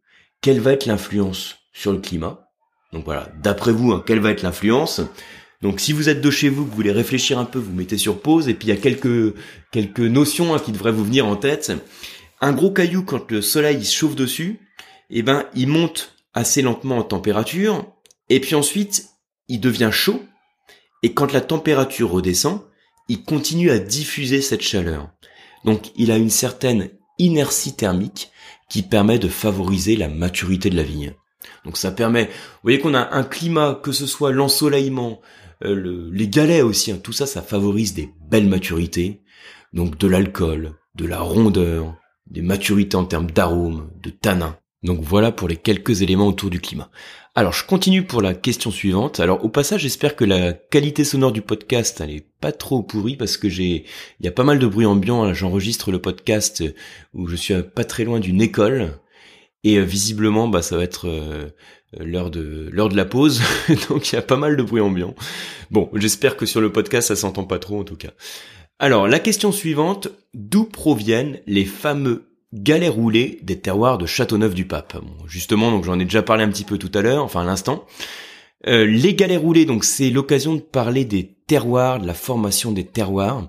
Quelle 0.40 0.60
va 0.60 0.72
être 0.72 0.86
l'influence 0.86 1.56
sur 1.72 1.92
le 1.92 1.98
climat? 1.98 2.50
Donc 2.92 3.04
voilà, 3.04 3.28
d'après 3.42 3.72
vous, 3.72 3.92
hein, 3.92 4.02
quelle 4.06 4.20
va 4.20 4.30
être 4.30 4.42
l'influence? 4.42 5.00
Donc 5.64 5.80
si 5.80 5.94
vous 5.94 6.10
êtes 6.10 6.20
de 6.20 6.30
chez 6.30 6.50
vous, 6.50 6.66
que 6.66 6.68
vous 6.68 6.76
voulez 6.76 6.92
réfléchir 6.92 7.38
un 7.38 7.46
peu, 7.46 7.58
vous 7.58 7.72
mettez 7.72 7.96
sur 7.96 8.20
pause, 8.20 8.50
et 8.50 8.54
puis 8.54 8.68
il 8.68 8.70
y 8.70 8.76
a 8.76 8.80
quelques, 8.80 9.34
quelques 9.72 9.98
notions 10.00 10.52
hein, 10.52 10.58
qui 10.58 10.72
devraient 10.72 10.92
vous 10.92 11.06
venir 11.06 11.26
en 11.26 11.36
tête. 11.36 11.72
Un 12.42 12.52
gros 12.52 12.70
caillou, 12.70 13.02
quand 13.02 13.30
le 13.30 13.40
soleil 13.40 13.82
se 13.82 13.94
chauffe 13.94 14.14
dessus, 14.14 14.60
eh 15.08 15.22
ben 15.22 15.46
il 15.54 15.68
monte 15.68 16.16
assez 16.34 16.60
lentement 16.60 16.98
en 16.98 17.02
température, 17.02 17.86
et 18.28 18.40
puis 18.40 18.54
ensuite 18.54 19.08
il 19.48 19.58
devient 19.58 19.88
chaud, 19.90 20.22
et 21.02 21.14
quand 21.14 21.32
la 21.32 21.40
température 21.40 22.10
redescend, 22.10 22.60
il 23.08 23.24
continue 23.24 23.70
à 23.70 23.78
diffuser 23.78 24.42
cette 24.42 24.60
chaleur. 24.60 25.12
Donc 25.64 25.92
il 25.96 26.10
a 26.10 26.18
une 26.18 26.28
certaine 26.28 26.90
inertie 27.18 27.74
thermique 27.74 28.30
qui 28.68 28.82
permet 28.82 29.18
de 29.18 29.28
favoriser 29.28 29.96
la 29.96 30.08
maturité 30.08 30.68
de 30.68 30.76
la 30.76 30.82
vigne. 30.82 31.14
Donc 31.64 31.78
ça 31.78 31.90
permet, 31.90 32.24
vous 32.24 32.64
voyez 32.64 32.80
qu'on 32.80 32.92
a 32.92 33.14
un 33.14 33.22
climat, 33.24 33.80
que 33.82 33.92
ce 33.92 34.06
soit 34.06 34.30
l'ensoleillement, 34.30 35.22
euh, 35.64 36.10
les 36.12 36.28
galets 36.28 36.62
aussi, 36.62 36.92
hein, 36.92 36.98
tout 37.02 37.12
ça, 37.12 37.26
ça 37.26 37.42
favorise 37.42 37.94
des 37.94 38.10
belles 38.28 38.48
maturités, 38.48 39.22
donc 39.72 39.98
de 39.98 40.06
l'alcool, 40.06 40.74
de 40.94 41.06
la 41.06 41.20
rondeur, 41.20 41.96
des 42.26 42.42
maturités 42.42 42.96
en 42.96 43.04
termes 43.04 43.30
d'arôme, 43.30 43.90
de 44.02 44.10
tanin. 44.10 44.56
Donc 44.82 45.00
voilà 45.00 45.32
pour 45.32 45.48
les 45.48 45.56
quelques 45.56 46.02
éléments 46.02 46.26
autour 46.26 46.50
du 46.50 46.60
climat. 46.60 46.90
Alors 47.34 47.52
je 47.52 47.64
continue 47.64 48.04
pour 48.04 48.20
la 48.22 48.34
question 48.34 48.70
suivante. 48.70 49.18
Alors 49.18 49.44
au 49.44 49.48
passage, 49.48 49.80
j'espère 49.80 50.14
que 50.14 50.24
la 50.24 50.52
qualité 50.52 51.04
sonore 51.04 51.32
du 51.32 51.40
podcast 51.40 52.00
elle 52.00 52.10
est 52.10 52.26
pas 52.40 52.52
trop 52.52 52.82
pourrie 52.82 53.16
parce 53.16 53.36
que 53.36 53.48
j'ai 53.48 53.86
il 54.20 54.26
y 54.26 54.28
a 54.28 54.32
pas 54.32 54.44
mal 54.44 54.58
de 54.58 54.66
bruit 54.66 54.86
ambiant. 54.86 55.32
J'enregistre 55.32 55.90
le 55.90 56.00
podcast 56.00 56.62
où 57.14 57.26
je 57.26 57.34
suis 57.34 57.54
pas 57.62 57.84
très 57.84 58.04
loin 58.04 58.20
d'une 58.20 58.42
école 58.42 59.00
et 59.64 59.78
euh, 59.78 59.82
visiblement 59.82 60.46
bah 60.46 60.62
ça 60.62 60.76
va 60.76 60.84
être 60.84 61.08
euh, 61.08 61.48
l'heure 61.98 62.30
de 62.30 62.68
l'heure 62.72 62.88
de 62.88 62.96
la 62.96 63.04
pause. 63.04 63.42
Donc 63.88 64.10
il 64.10 64.16
y 64.16 64.18
a 64.18 64.22
pas 64.22 64.36
mal 64.36 64.56
de 64.56 64.62
bruit 64.62 64.80
ambiant. 64.80 65.14
Bon, 65.70 65.90
j'espère 65.94 66.36
que 66.36 66.46
sur 66.46 66.60
le 66.60 66.72
podcast 66.72 67.08
ça 67.08 67.16
s'entend 67.16 67.44
pas 67.44 67.58
trop 67.58 67.80
en 67.80 67.84
tout 67.84 67.96
cas. 67.96 68.10
Alors 68.78 69.08
la 69.08 69.18
question 69.18 69.52
suivante, 69.52 70.08
d'où 70.34 70.64
proviennent 70.64 71.40
les 71.46 71.64
fameux 71.64 72.30
galets 72.52 72.92
roulés 72.92 73.38
des 73.42 73.58
terroirs 73.58 73.98
de 73.98 74.06
Châteauneuf-du-Pape? 74.06 74.96
justement, 75.26 75.70
donc 75.70 75.84
j'en 75.84 75.98
ai 75.98 76.04
déjà 76.04 76.22
parlé 76.22 76.44
un 76.44 76.48
petit 76.48 76.64
peu 76.64 76.78
tout 76.78 76.90
à 76.94 77.02
l'heure, 77.02 77.24
enfin 77.24 77.42
à 77.42 77.44
l'instant. 77.44 77.84
Euh, 78.66 78.86
les 78.86 79.14
galets 79.14 79.40
roulés, 79.40 79.66
donc 79.66 79.84
c'est 79.84 80.10
l'occasion 80.10 80.54
de 80.54 80.60
parler 80.60 81.04
des 81.04 81.34
terroirs, 81.46 82.00
de 82.00 82.06
la 82.06 82.14
formation 82.14 82.72
des 82.72 82.84
terroirs. 82.84 83.48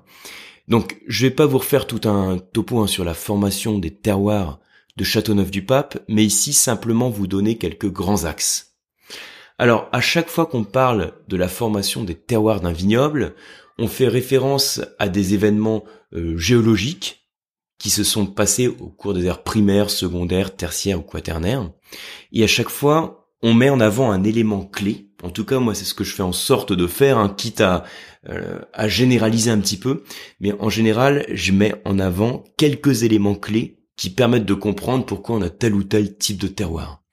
Donc 0.68 0.98
je 1.08 1.26
vais 1.26 1.32
pas 1.32 1.46
vous 1.46 1.60
refaire 1.60 1.88
tout 1.88 2.02
un 2.08 2.38
topo 2.38 2.80
hein, 2.80 2.88
sur 2.88 3.06
la 3.06 3.14
formation 3.14 3.78
des 3.78 3.92
terroirs 3.92 4.60
de 4.98 5.04
Châteauneuf-du-Pape, 5.04 6.00
mais 6.08 6.24
ici 6.24 6.54
simplement 6.54 7.10
vous 7.10 7.28
donner 7.28 7.58
quelques 7.58 7.92
grands 7.92 8.26
axes. 8.26 8.76
Alors 9.58 9.90
à 9.92 10.02
chaque 10.02 10.30
fois 10.30 10.46
qu'on 10.46 10.64
parle 10.64 11.14
de 11.28 11.38
la 11.38 11.48
formation 11.48 12.04
des 12.04 12.16
terroirs 12.16 12.62
d'un 12.62 12.72
vignoble, 12.72 13.36
on 13.78 13.88
fait 13.88 14.08
référence 14.08 14.82
à 15.00 15.10
des 15.10 15.34
événements 15.34 15.84
euh, 16.14 16.38
géologiques, 16.38 17.26
qui 17.78 17.90
se 17.90 18.04
sont 18.04 18.26
passés 18.26 18.68
au 18.68 18.88
cours 18.88 19.14
des 19.14 19.26
ères 19.26 19.44
primaires, 19.44 19.90
secondaires, 19.90 20.56
tertiaires 20.56 21.00
ou 21.00 21.04
quaternaires. 21.04 21.70
Et 22.32 22.44
à 22.44 22.48
chaque 22.48 22.70
fois, 22.70 23.30
on 23.42 23.54
met 23.54 23.70
en 23.70 23.80
avant 23.80 24.12
un 24.12 24.24
élément 24.24 24.66
clé. 24.66 25.10
En 25.24 25.30
tout 25.30 25.46
cas, 25.46 25.60
moi, 25.60 25.76
c'est 25.76 25.86
ce 25.86 25.94
que 25.94 26.04
je 26.04 26.16
fais 26.16 26.24
en 26.24 26.32
sorte 26.32 26.74
de 26.74 26.88
faire, 26.88 27.18
hein, 27.18 27.34
quitte 27.36 27.62
à, 27.62 27.84
euh, 28.30 28.60
à 28.74 28.88
généraliser 28.88 29.52
un 29.52 29.60
petit 29.60 29.78
peu. 29.78 30.04
Mais 30.40 30.54
en 30.60 30.70
général, 30.70 31.26
je 31.30 31.52
mets 31.52 31.76
en 31.86 32.00
avant 32.00 32.44
quelques 32.58 33.04
éléments 33.04 33.36
clés 33.36 33.75
qui 33.96 34.10
permettent 34.10 34.46
de 34.46 34.54
comprendre 34.54 35.06
pourquoi 35.06 35.38
on 35.38 35.42
a 35.42 35.50
tel 35.50 35.74
ou 35.74 35.84
tel 35.84 36.18
type 36.18 36.40
de 36.40 36.48
terroir. 36.48 37.04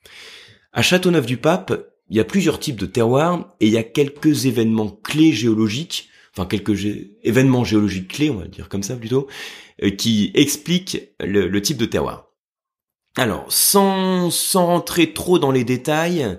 À 0.72 0.82
Châteauneuf-du-Pape, 0.82 1.72
il 2.08 2.16
y 2.16 2.20
a 2.20 2.24
plusieurs 2.24 2.60
types 2.60 2.80
de 2.80 2.86
terroirs 2.86 3.54
et 3.60 3.66
il 3.66 3.72
y 3.72 3.78
a 3.78 3.82
quelques 3.82 4.46
événements 4.46 4.90
clés 4.90 5.32
géologiques, 5.32 6.08
enfin 6.34 6.46
quelques 6.46 6.84
événements 7.22 7.64
géologiques 7.64 8.08
clés, 8.08 8.30
on 8.30 8.36
va 8.36 8.46
dire 8.46 8.68
comme 8.68 8.82
ça 8.82 8.96
plutôt, 8.96 9.28
euh, 9.82 9.90
qui 9.90 10.30
explique 10.34 11.10
le, 11.20 11.60
type 11.60 11.76
de 11.76 11.86
terroir. 11.86 12.28
Alors, 13.16 13.50
sans, 13.52 14.30
sans 14.30 14.66
rentrer 14.66 15.12
trop 15.12 15.38
dans 15.38 15.52
les 15.52 15.64
détails, 15.64 16.38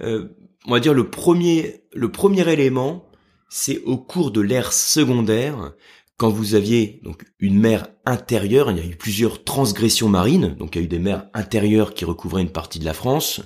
euh, 0.00 0.28
on 0.66 0.72
va 0.72 0.80
dire 0.80 0.94
le 0.94 1.08
premier, 1.08 1.84
le 1.92 2.10
premier 2.10 2.48
élément, 2.52 3.08
c'est 3.48 3.80
au 3.84 3.96
cours 3.96 4.30
de 4.30 4.40
l'ère 4.40 4.72
secondaire, 4.72 5.72
quand 6.18 6.30
vous 6.30 6.56
aviez 6.56 7.00
donc 7.04 7.24
une 7.38 7.58
mer 7.58 7.86
intérieure, 8.04 8.70
il 8.70 8.76
y 8.76 8.80
a 8.80 8.84
eu 8.84 8.96
plusieurs 8.96 9.44
transgressions 9.44 10.08
marines, 10.08 10.56
donc 10.58 10.74
il 10.74 10.80
y 10.80 10.82
a 10.82 10.84
eu 10.84 10.88
des 10.88 10.98
mers 10.98 11.26
intérieures 11.32 11.94
qui 11.94 12.04
recouvraient 12.04 12.42
une 12.42 12.50
partie 12.50 12.80
de 12.80 12.84
la 12.84 12.92
France. 12.92 13.40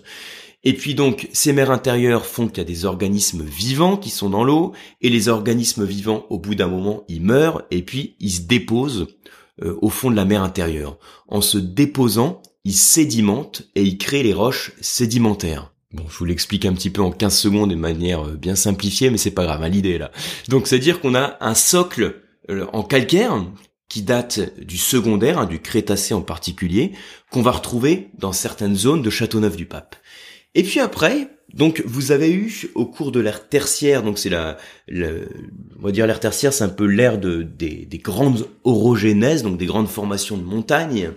Et 0.64 0.72
puis 0.72 0.94
donc 0.94 1.28
ces 1.32 1.52
mers 1.52 1.70
intérieures 1.70 2.24
font 2.24 2.48
qu'il 2.48 2.58
y 2.58 2.60
a 2.62 2.64
des 2.64 2.86
organismes 2.86 3.44
vivants 3.44 3.98
qui 3.98 4.08
sont 4.08 4.30
dans 4.30 4.42
l'eau, 4.42 4.72
et 5.02 5.10
les 5.10 5.28
organismes 5.28 5.84
vivants, 5.84 6.24
au 6.30 6.38
bout 6.38 6.54
d'un 6.54 6.68
moment, 6.68 7.04
ils 7.08 7.22
meurent, 7.22 7.62
et 7.70 7.82
puis 7.82 8.16
ils 8.20 8.30
se 8.30 8.40
déposent 8.40 9.06
euh, 9.62 9.76
au 9.82 9.90
fond 9.90 10.10
de 10.10 10.16
la 10.16 10.24
mer 10.24 10.42
intérieure. 10.42 10.98
En 11.28 11.42
se 11.42 11.58
déposant, 11.58 12.40
ils 12.64 12.72
sédimentent 12.72 13.64
et 13.74 13.82
ils 13.82 13.98
créent 13.98 14.22
les 14.22 14.32
roches 14.32 14.72
sédimentaires. 14.80 15.72
Bon, 15.92 16.04
je 16.08 16.16
vous 16.16 16.24
l'explique 16.24 16.64
un 16.64 16.72
petit 16.72 16.88
peu 16.88 17.02
en 17.02 17.10
15 17.10 17.36
secondes 17.36 17.70
de 17.70 17.76
manière 17.76 18.26
euh, 18.26 18.34
bien 18.34 18.54
simplifiée, 18.54 19.10
mais 19.10 19.18
c'est 19.18 19.30
pas 19.30 19.44
grave, 19.44 19.62
hein, 19.62 19.68
l'idée 19.68 19.98
là. 19.98 20.10
Donc 20.48 20.66
c'est-à-dire 20.66 21.02
qu'on 21.02 21.14
a 21.14 21.36
un 21.42 21.54
socle 21.54 22.21
en 22.48 22.82
calcaire 22.82 23.44
qui 23.88 24.02
date 24.02 24.58
du 24.58 24.78
secondaire, 24.78 25.38
hein, 25.38 25.44
du 25.44 25.60
Crétacé 25.60 26.14
en 26.14 26.22
particulier, 26.22 26.92
qu'on 27.30 27.42
va 27.42 27.50
retrouver 27.50 28.08
dans 28.18 28.32
certaines 28.32 28.74
zones 28.74 29.02
de 29.02 29.10
Châteauneuf-du-Pape. 29.10 29.96
Et 30.54 30.62
puis 30.62 30.80
après, 30.80 31.28
donc 31.54 31.82
vous 31.84 32.10
avez 32.12 32.30
eu 32.30 32.70
au 32.74 32.86
cours 32.86 33.12
de 33.12 33.20
l'ère 33.20 33.48
tertiaire, 33.48 34.02
donc 34.02 34.18
c'est 34.18 34.30
la, 34.30 34.56
on 34.90 35.82
va 35.82 35.92
dire 35.92 36.06
l'ère 36.06 36.20
tertiaire, 36.20 36.52
c'est 36.52 36.64
un 36.64 36.70
peu 36.70 36.86
l'ère 36.86 37.18
de, 37.18 37.42
des, 37.42 37.84
des 37.86 37.98
grandes 37.98 38.48
orogénèses, 38.64 39.42
donc 39.42 39.58
des 39.58 39.66
grandes 39.66 39.88
formations 39.88 40.38
de 40.38 40.42
montagnes. 40.42 41.12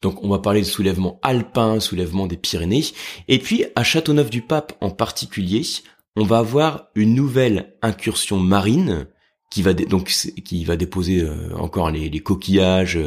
Donc 0.00 0.22
on 0.22 0.28
va 0.28 0.38
parler 0.38 0.60
de 0.60 0.66
soulèvement 0.66 1.18
alpin, 1.22 1.80
soulèvement 1.80 2.26
des 2.26 2.36
Pyrénées. 2.36 2.84
Et 3.28 3.38
puis 3.38 3.64
à 3.74 3.82
Châteauneuf-du-Pape 3.82 4.74
en 4.80 4.90
particulier, 4.90 5.62
on 6.16 6.24
va 6.24 6.38
avoir 6.38 6.88
une 6.94 7.14
nouvelle 7.14 7.74
incursion 7.82 8.38
marine 8.38 9.06
qui 9.52 10.64
va 10.64 10.76
déposer 10.76 11.20
euh, 11.20 11.54
encore 11.56 11.90
les, 11.90 12.20
coquillages, 12.20 12.98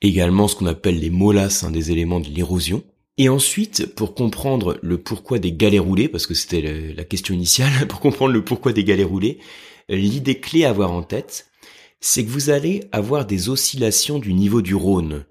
également 0.00 0.48
ce 0.48 0.56
qu'on 0.56 0.66
appelle 0.66 0.98
les 0.98 1.10
molasses, 1.10 1.64
des 1.64 1.90
éléments 1.92 2.20
de 2.20 2.28
l'érosion. 2.28 2.82
Et 3.18 3.28
ensuite, 3.28 3.94
pour 3.94 4.14
comprendre 4.14 4.78
le 4.82 4.98
pourquoi 4.98 5.38
des 5.38 5.52
galets 5.52 5.80
roulés, 5.80 6.08
parce 6.08 6.26
que 6.26 6.34
c'était 6.34 6.92
la 6.96 7.04
question 7.04 7.34
initiale, 7.34 7.72
pour 7.88 8.00
comprendre 8.00 8.32
le 8.32 8.44
pourquoi 8.44 8.72
des 8.72 8.84
galets 8.84 9.06
roulés, 9.06 9.38
l'idée 9.88 10.40
clé 10.40 10.64
à 10.64 10.70
avoir 10.70 10.90
en 10.90 11.02
tête, 11.02 11.46
c'est 12.00 12.24
que 12.24 12.30
vous 12.30 12.50
allez 12.50 12.84
avoir 12.92 13.26
des 13.26 13.48
oscillations 13.48 14.18
du 14.18 14.34
niveau 14.34 14.62
du 14.62 14.74
Rhône. 14.74 15.24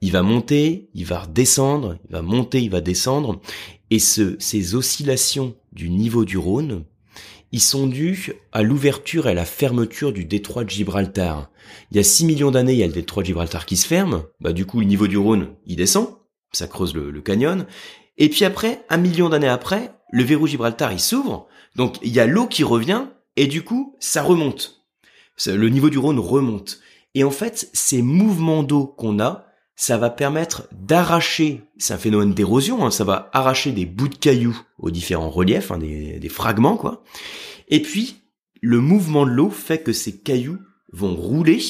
Il 0.00 0.12
va 0.12 0.22
monter, 0.22 0.88
il 0.94 1.04
va 1.04 1.20
redescendre, 1.20 1.98
il 2.08 2.12
va 2.12 2.22
monter, 2.22 2.60
il 2.60 2.70
va 2.70 2.80
descendre, 2.80 3.40
et 3.90 3.98
ce, 3.98 4.36
ces 4.38 4.74
oscillations 4.74 5.54
du 5.72 5.90
niveau 5.90 6.24
du 6.24 6.38
Rhône, 6.38 6.84
ils 7.52 7.60
sont 7.60 7.86
dus 7.86 8.32
à 8.52 8.62
l'ouverture 8.62 9.26
et 9.26 9.30
à 9.30 9.34
la 9.34 9.44
fermeture 9.44 10.12
du 10.12 10.24
détroit 10.24 10.64
de 10.64 10.70
Gibraltar. 10.70 11.50
Il 11.90 11.96
y 11.96 12.00
a 12.00 12.04
6 12.04 12.24
millions 12.26 12.50
d'années, 12.50 12.72
il 12.72 12.78
y 12.78 12.82
a 12.82 12.86
le 12.86 12.92
détroit 12.92 13.22
de 13.22 13.28
Gibraltar 13.28 13.66
qui 13.66 13.76
se 13.76 13.86
ferme, 13.86 14.24
bah 14.40 14.52
du 14.52 14.66
coup 14.66 14.80
le 14.80 14.86
niveau 14.86 15.06
du 15.06 15.16
Rhône, 15.16 15.48
il 15.66 15.76
descend, 15.76 16.08
ça 16.52 16.66
creuse 16.66 16.94
le, 16.94 17.20
canyon. 17.20 17.66
Et 18.18 18.28
puis 18.28 18.44
après, 18.44 18.84
un 18.88 18.96
million 18.96 19.28
d'années 19.28 19.48
après, 19.48 19.92
le 20.10 20.24
verrou 20.24 20.46
Gibraltar, 20.46 20.92
il 20.92 21.00
s'ouvre. 21.00 21.46
Donc 21.74 21.96
il 22.02 22.12
y 22.12 22.20
a 22.20 22.26
l'eau 22.26 22.46
qui 22.46 22.64
revient 22.64 23.06
et 23.36 23.46
du 23.46 23.62
coup, 23.62 23.96
ça 24.00 24.22
remonte. 24.22 24.86
Le 25.46 25.68
niveau 25.68 25.90
du 25.90 25.98
Rhône 25.98 26.18
remonte. 26.18 26.80
Et 27.14 27.24
en 27.24 27.30
fait, 27.30 27.70
ces 27.72 28.02
mouvements 28.02 28.62
d'eau 28.62 28.86
qu'on 28.86 29.20
a, 29.20 29.45
ça 29.76 29.98
va 29.98 30.08
permettre 30.08 30.68
d'arracher, 30.72 31.62
c'est 31.76 31.92
un 31.92 31.98
phénomène 31.98 32.32
d'érosion, 32.32 32.84
hein, 32.84 32.90
ça 32.90 33.04
va 33.04 33.28
arracher 33.34 33.72
des 33.72 33.84
bouts 33.84 34.08
de 34.08 34.16
cailloux 34.16 34.58
aux 34.78 34.90
différents 34.90 35.30
reliefs, 35.30 35.70
hein, 35.70 35.78
des, 35.78 36.28
fragments 36.30 36.78
quoi. 36.78 37.04
Et 37.68 37.80
puis, 37.80 38.22
le 38.62 38.80
mouvement 38.80 39.26
de 39.26 39.30
l'eau 39.30 39.50
fait 39.50 39.82
que 39.82 39.92
ces 39.92 40.16
cailloux 40.18 40.58
vont 40.92 41.14
rouler 41.14 41.60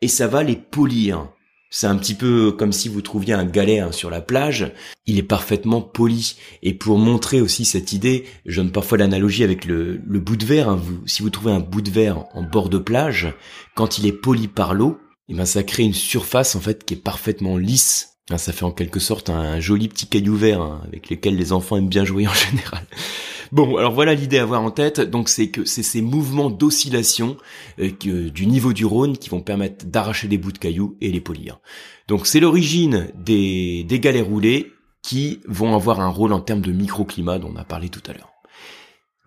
et 0.00 0.08
ça 0.08 0.28
va 0.28 0.44
les 0.44 0.56
polir. 0.56 1.28
C'est 1.68 1.88
un 1.88 1.96
petit 1.96 2.14
peu 2.14 2.52
comme 2.52 2.72
si 2.72 2.88
vous 2.88 3.02
trouviez 3.02 3.34
un 3.34 3.44
galet 3.44 3.80
hein, 3.80 3.90
sur 3.90 4.08
la 4.08 4.20
plage. 4.20 4.72
Il 5.06 5.18
est 5.18 5.24
parfaitement 5.24 5.80
poli. 5.80 6.36
Et 6.62 6.74
pour 6.74 6.96
montrer 6.96 7.40
aussi 7.40 7.64
cette 7.64 7.92
idée, 7.92 8.24
je 8.46 8.60
donne 8.60 8.70
parfois 8.70 8.98
l'analogie 8.98 9.42
avec 9.42 9.64
le, 9.64 10.00
bout 10.06 10.36
de 10.36 10.44
verre. 10.44 10.78
Si 11.06 11.22
vous 11.22 11.30
trouvez 11.30 11.50
un 11.50 11.60
bout 11.60 11.82
de 11.82 11.90
verre 11.90 12.24
en 12.34 12.42
bord 12.42 12.68
de 12.68 12.78
plage, 12.78 13.34
quand 13.74 13.98
il 13.98 14.06
est 14.06 14.12
poli 14.12 14.46
par 14.46 14.74
l'eau, 14.74 14.98
eh 15.28 15.34
ben 15.34 15.44
ça 15.44 15.62
crée 15.62 15.82
une 15.82 15.94
surface 15.94 16.54
en 16.54 16.60
fait 16.60 16.84
qui 16.84 16.94
est 16.94 16.98
parfaitement 16.98 17.56
lisse. 17.56 18.18
Hein, 18.30 18.38
ça 18.38 18.52
fait 18.52 18.64
en 18.64 18.72
quelque 18.72 19.00
sorte 19.00 19.30
un, 19.30 19.60
joli 19.60 19.88
petit 19.88 20.06
caillou 20.06 20.34
vert 20.34 20.80
avec 20.86 21.10
lequel 21.10 21.36
les 21.36 21.52
enfants 21.52 21.76
aiment 21.76 21.88
bien 21.88 22.04
jouer 22.04 22.26
en 22.26 22.34
général. 22.50 22.84
Bon, 23.52 23.76
alors 23.76 23.92
voilà 23.92 24.14
l'idée 24.14 24.38
à 24.38 24.42
avoir 24.42 24.62
en 24.62 24.70
tête. 24.70 25.00
Donc 25.00 25.28
c'est 25.28 25.48
que 25.48 25.64
c'est 25.64 25.82
ces 25.82 26.02
mouvements 26.02 26.50
d'oscillation 26.50 27.36
euh, 27.78 27.90
du 28.30 28.46
niveau 28.46 28.72
du 28.72 28.84
Rhône 28.84 29.16
qui 29.16 29.28
vont 29.28 29.42
permettre 29.42 29.86
d'arracher 29.86 30.28
des 30.28 30.38
bouts 30.38 30.52
de 30.52 30.58
cailloux 30.58 30.96
et 31.00 31.12
les 31.12 31.20
polir. 31.20 31.60
Donc 32.08 32.26
c'est 32.26 32.40
l'origine 32.40 33.08
des, 33.14 33.84
des 33.84 34.00
galets 34.00 34.26
roulés 34.26 34.72
qui 35.02 35.40
vont 35.46 35.74
avoir 35.74 36.00
un 36.00 36.08
rôle 36.08 36.32
en 36.32 36.40
termes 36.40 36.62
de 36.62 36.72
microclimat 36.72 37.38
dont 37.38 37.52
on 37.54 37.56
a 37.56 37.64
parlé 37.64 37.88
tout 37.88 38.02
à 38.08 38.12
l'heure. 38.12 38.32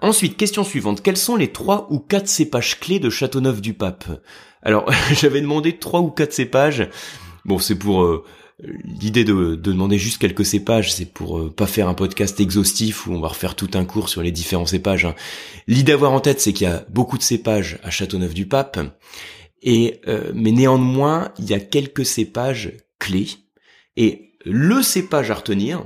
Ensuite, 0.02 0.38
question 0.38 0.64
suivante. 0.64 1.02
Quels 1.02 1.18
sont 1.18 1.36
les 1.36 1.52
trois 1.52 1.88
ou 1.90 2.00
quatre 2.00 2.28
cépages 2.28 2.80
clés 2.80 3.00
de 3.00 3.10
Châteauneuf-du-Pape? 3.10 4.06
Alors, 4.62 4.90
j'avais 5.14 5.42
demandé 5.42 5.78
trois 5.78 6.02
ou 6.02 6.10
quatre 6.10 6.34
cépages. 6.34 6.90
Bon, 7.46 7.60
c'est 7.60 7.76
pour 7.76 8.04
euh, 8.04 8.24
L'idée 8.62 9.24
de, 9.24 9.56
demander 9.56 9.98
juste 9.98 10.18
quelques 10.18 10.46
cépages, 10.46 10.94
c'est 10.94 11.06
pour 11.06 11.40
euh, 11.40 11.50
pas 11.50 11.66
faire 11.66 11.88
un 11.88 11.94
podcast 11.94 12.42
exhaustif 12.42 13.08
où 13.08 13.14
on 13.14 13.22
va 13.22 13.30
refaire 13.30 13.56
tout 13.56 13.70
un 13.76 13.86
cours 13.86 14.10
sur 14.10 14.22
les 14.22 14.34
différents 14.34 14.66
cépages. 14.66 15.06
Hein. 15.06 15.16
L'idée 15.68 15.94
à 15.94 15.96
avoir 15.96 16.12
en 16.12 16.20
tête, 16.20 16.42
c'est 16.42 16.52
qu'il 16.52 16.68
y 16.68 16.70
a 16.70 16.86
beaucoup 16.90 17.18
de 17.18 17.24
cépages 17.24 17.80
à 17.84 17.90
Châteauneuf-du-Pape, 17.90 18.80
et 19.62 20.02
euh, 20.08 20.32
mais 20.36 20.52
néanmoins, 20.52 21.32
il 21.40 21.46
y 21.50 21.54
a 21.54 21.60
quelques 21.60 22.06
cépages 22.06 22.74
clés. 23.00 23.30
Et 23.96 24.34
le 24.44 24.82
cépage 24.82 25.32
à 25.32 25.36
retenir, 25.36 25.86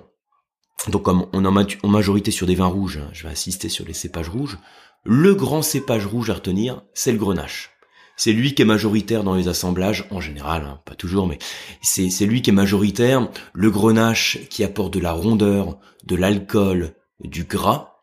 donc 0.89 1.03
comme 1.03 1.27
on 1.33 1.45
est 1.45 1.77
en 1.83 1.87
majorité 1.87 2.31
sur 2.31 2.47
des 2.47 2.55
vins 2.55 2.65
rouges, 2.65 2.97
hein, 2.97 3.09
je 3.13 3.23
vais 3.23 3.29
insister 3.29 3.69
sur 3.69 3.85
les 3.85 3.93
cépages 3.93 4.29
rouges, 4.29 4.57
le 5.05 5.35
grand 5.35 5.61
cépage 5.61 6.05
rouge 6.05 6.29
à 6.29 6.35
retenir, 6.35 6.81
c'est 6.93 7.11
le 7.11 7.17
grenache. 7.17 7.71
C'est 8.15 8.31
lui 8.31 8.53
qui 8.53 8.61
est 8.61 8.65
majoritaire 8.65 9.23
dans 9.23 9.33
les 9.33 9.47
assemblages, 9.47 10.05
en 10.11 10.21
général, 10.21 10.63
hein, 10.63 10.79
pas 10.85 10.95
toujours, 10.95 11.27
mais 11.27 11.39
c'est 11.81 12.25
lui 12.25 12.41
qui 12.41 12.51
est 12.51 12.53
majoritaire. 12.53 13.27
Le 13.53 13.71
grenache 13.71 14.37
qui 14.49 14.63
apporte 14.63 14.93
de 14.93 14.99
la 14.99 15.13
rondeur, 15.13 15.79
de 16.05 16.15
l'alcool, 16.15 16.93
du 17.21 17.43
gras. 17.43 17.95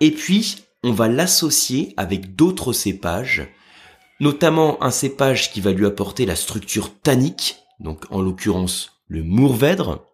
Et 0.00 0.10
puis, 0.10 0.56
on 0.82 0.92
va 0.92 1.08
l'associer 1.08 1.94
avec 1.96 2.34
d'autres 2.34 2.72
cépages, 2.72 3.48
notamment 4.20 4.82
un 4.82 4.90
cépage 4.90 5.52
qui 5.52 5.60
va 5.60 5.72
lui 5.72 5.86
apporter 5.86 6.26
la 6.26 6.36
structure 6.36 6.92
tannique, 7.00 7.56
donc 7.78 8.04
en 8.10 8.20
l'occurrence 8.20 8.92
le 9.08 9.22
mourvèdre, 9.22 10.04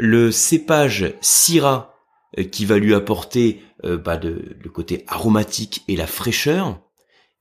le 0.00 0.32
cépage 0.32 1.14
syrah 1.20 1.94
euh, 2.38 2.44
qui 2.44 2.64
va 2.64 2.78
lui 2.78 2.94
apporter 2.94 3.62
euh, 3.84 3.96
bah, 3.96 4.18
le 4.18 4.70
côté 4.70 5.04
aromatique 5.06 5.84
et 5.86 5.96
la 5.96 6.06
fraîcheur, 6.06 6.80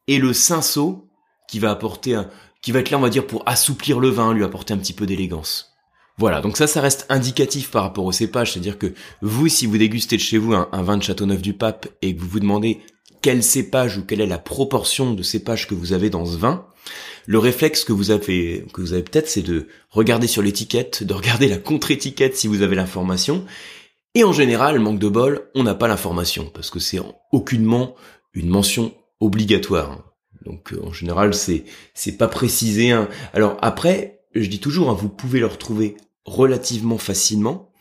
et 0.07 0.19
le 0.19 0.33
cinceau 0.33 1.09
qui 1.47 1.59
va 1.59 1.71
apporter 1.71 2.15
un, 2.15 2.29
qui 2.61 2.71
va 2.71 2.79
être 2.79 2.91
là 2.91 2.97
on 2.97 3.01
va 3.01 3.09
dire 3.09 3.25
pour 3.25 3.43
assouplir 3.47 3.99
le 3.99 4.09
vin, 4.09 4.33
lui 4.33 4.43
apporter 4.43 4.73
un 4.73 4.77
petit 4.77 4.93
peu 4.93 5.05
d'élégance. 5.05 5.69
Voilà, 6.17 6.41
donc 6.41 6.57
ça, 6.57 6.67
ça 6.67 6.81
reste 6.81 7.05
indicatif 7.07 7.71
par 7.71 7.83
rapport 7.83 8.03
au 8.03 8.11
cépage, 8.11 8.51
c'est-à-dire 8.51 8.77
que 8.77 8.93
vous, 9.21 9.47
si 9.47 9.65
vous 9.65 9.77
dégustez 9.77 10.17
de 10.17 10.21
chez 10.21 10.37
vous 10.37 10.53
un, 10.53 10.83
vin 10.83 10.97
de 10.97 11.03
Châteauneuf 11.03 11.41
du 11.41 11.53
Pape 11.53 11.87
et 12.01 12.13
que 12.13 12.19
vous 12.19 12.27
vous 12.27 12.41
demandez 12.41 12.81
quel 13.21 13.43
cépage 13.43 13.97
ou 13.97 14.05
quelle 14.05 14.21
est 14.21 14.27
la 14.27 14.37
proportion 14.37 15.13
de 15.13 15.23
cépage 15.23 15.67
que 15.67 15.75
vous 15.75 15.93
avez 15.93 16.09
dans 16.09 16.25
ce 16.25 16.37
vin, 16.37 16.65
le 17.25 17.39
réflexe 17.39 17.83
que 17.83 17.93
vous 17.93 18.11
avez, 18.11 18.65
que 18.73 18.81
vous 18.81 18.93
avez 18.93 19.03
peut-être, 19.03 19.29
c'est 19.29 19.41
de 19.41 19.67
regarder 19.89 20.27
sur 20.27 20.41
l'étiquette, 20.41 21.03
de 21.03 21.13
regarder 21.13 21.47
la 21.47 21.57
contre-étiquette 21.57 22.35
si 22.35 22.47
vous 22.47 22.61
avez 22.61 22.75
l'information. 22.75 23.45
Et 24.15 24.23
en 24.23 24.33
général, 24.33 24.79
manque 24.79 24.99
de 24.99 25.09
bol, 25.09 25.49
on 25.53 25.63
n'a 25.63 25.75
pas 25.75 25.87
l'information 25.87 26.49
parce 26.53 26.69
que 26.69 26.79
c'est 26.79 26.99
aucunement 27.31 27.95
une 28.33 28.49
mention 28.49 28.93
obligatoire. 29.19 30.03
Donc 30.45 30.73
euh, 30.73 30.81
en 30.83 30.93
général, 30.93 31.33
c'est 31.33 31.65
c'est 31.93 32.17
pas 32.17 32.27
précisé. 32.27 32.91
Hein. 32.91 33.09
Alors 33.33 33.57
après, 33.61 34.21
je 34.33 34.47
dis 34.47 34.59
toujours, 34.59 34.89
hein, 34.89 34.97
vous 34.99 35.09
pouvez 35.09 35.39
le 35.39 35.45
retrouver 35.45 35.97
relativement 36.25 36.97
facilement. 36.97 37.71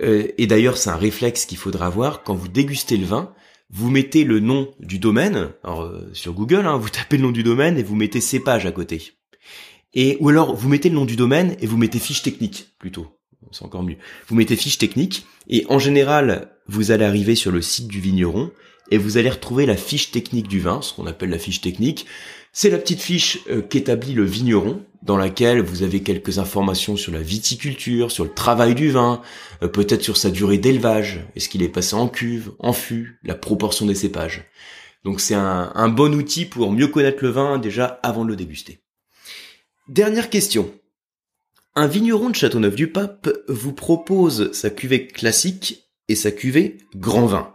Euh, 0.00 0.28
et 0.36 0.46
d'ailleurs, 0.46 0.76
c'est 0.76 0.90
un 0.90 0.96
réflexe 0.96 1.46
qu'il 1.46 1.58
faudra 1.58 1.86
avoir 1.86 2.22
quand 2.22 2.34
vous 2.34 2.48
dégustez 2.48 2.96
le 2.96 3.06
vin. 3.06 3.32
Vous 3.70 3.90
mettez 3.90 4.24
le 4.24 4.40
nom 4.40 4.72
du 4.78 4.98
domaine 4.98 5.50
euh, 5.64 6.08
sur 6.12 6.32
Google, 6.34 6.66
hein, 6.66 6.76
vous 6.76 6.88
tapez 6.88 7.16
le 7.16 7.24
nom 7.24 7.32
du 7.32 7.42
domaine 7.42 7.78
et 7.78 7.82
vous 7.82 7.96
mettez 7.96 8.20
cépage 8.20 8.64
à 8.64 8.72
côté. 8.72 9.12
Et 9.92 10.16
ou 10.20 10.28
alors 10.28 10.54
vous 10.54 10.68
mettez 10.68 10.88
le 10.88 10.94
nom 10.94 11.04
du 11.04 11.16
domaine 11.16 11.56
et 11.60 11.66
vous 11.66 11.76
mettez 11.76 11.98
fiche 11.98 12.22
technique 12.22 12.74
plutôt. 12.78 13.08
C'est 13.50 13.64
encore 13.64 13.82
mieux. 13.82 13.96
Vous 14.28 14.36
mettez 14.36 14.56
fiche 14.56 14.78
technique 14.78 15.26
et 15.48 15.66
en 15.68 15.78
général, 15.78 16.52
vous 16.68 16.90
allez 16.90 17.04
arriver 17.04 17.34
sur 17.34 17.52
le 17.52 17.62
site 17.62 17.88
du 17.88 18.00
vigneron 18.00 18.50
et 18.90 18.98
vous 18.98 19.18
allez 19.18 19.30
retrouver 19.30 19.66
la 19.66 19.76
fiche 19.76 20.10
technique 20.10 20.48
du 20.48 20.60
vin, 20.60 20.82
ce 20.82 20.92
qu'on 20.92 21.06
appelle 21.06 21.30
la 21.30 21.38
fiche 21.38 21.60
technique. 21.60 22.06
C'est 22.58 22.70
la 22.70 22.78
petite 22.78 23.02
fiche 23.02 23.40
euh, 23.50 23.60
qu'établit 23.60 24.14
le 24.14 24.24
vigneron, 24.24 24.82
dans 25.02 25.18
laquelle 25.18 25.60
vous 25.60 25.82
avez 25.82 26.02
quelques 26.02 26.38
informations 26.38 26.96
sur 26.96 27.12
la 27.12 27.20
viticulture, 27.20 28.10
sur 28.10 28.24
le 28.24 28.32
travail 28.32 28.74
du 28.74 28.90
vin, 28.90 29.20
euh, 29.62 29.68
peut-être 29.68 30.02
sur 30.02 30.16
sa 30.16 30.30
durée 30.30 30.56
d'élevage, 30.56 31.20
est-ce 31.36 31.50
qu'il 31.50 31.62
est 31.62 31.68
passé 31.68 31.96
en 31.96 32.08
cuve, 32.08 32.54
en 32.58 32.72
fût, 32.72 33.20
la 33.24 33.34
proportion 33.34 33.84
des 33.84 33.94
cépages. 33.94 34.48
Donc 35.04 35.20
c'est 35.20 35.34
un, 35.34 35.70
un 35.74 35.88
bon 35.90 36.14
outil 36.14 36.46
pour 36.46 36.72
mieux 36.72 36.88
connaître 36.88 37.22
le 37.22 37.28
vin 37.28 37.58
déjà 37.58 38.00
avant 38.02 38.24
de 38.24 38.30
le 38.30 38.36
déguster. 38.36 38.80
Dernière 39.88 40.30
question. 40.30 40.72
Un 41.74 41.88
vigneron 41.88 42.30
de 42.30 42.36
Châteauneuf-du-Pape 42.36 43.28
vous 43.48 43.74
propose 43.74 44.50
sa 44.52 44.70
cuvée 44.70 45.08
classique 45.08 45.90
et 46.08 46.14
sa 46.14 46.30
cuvée 46.30 46.78
grand 46.94 47.26
vin. 47.26 47.54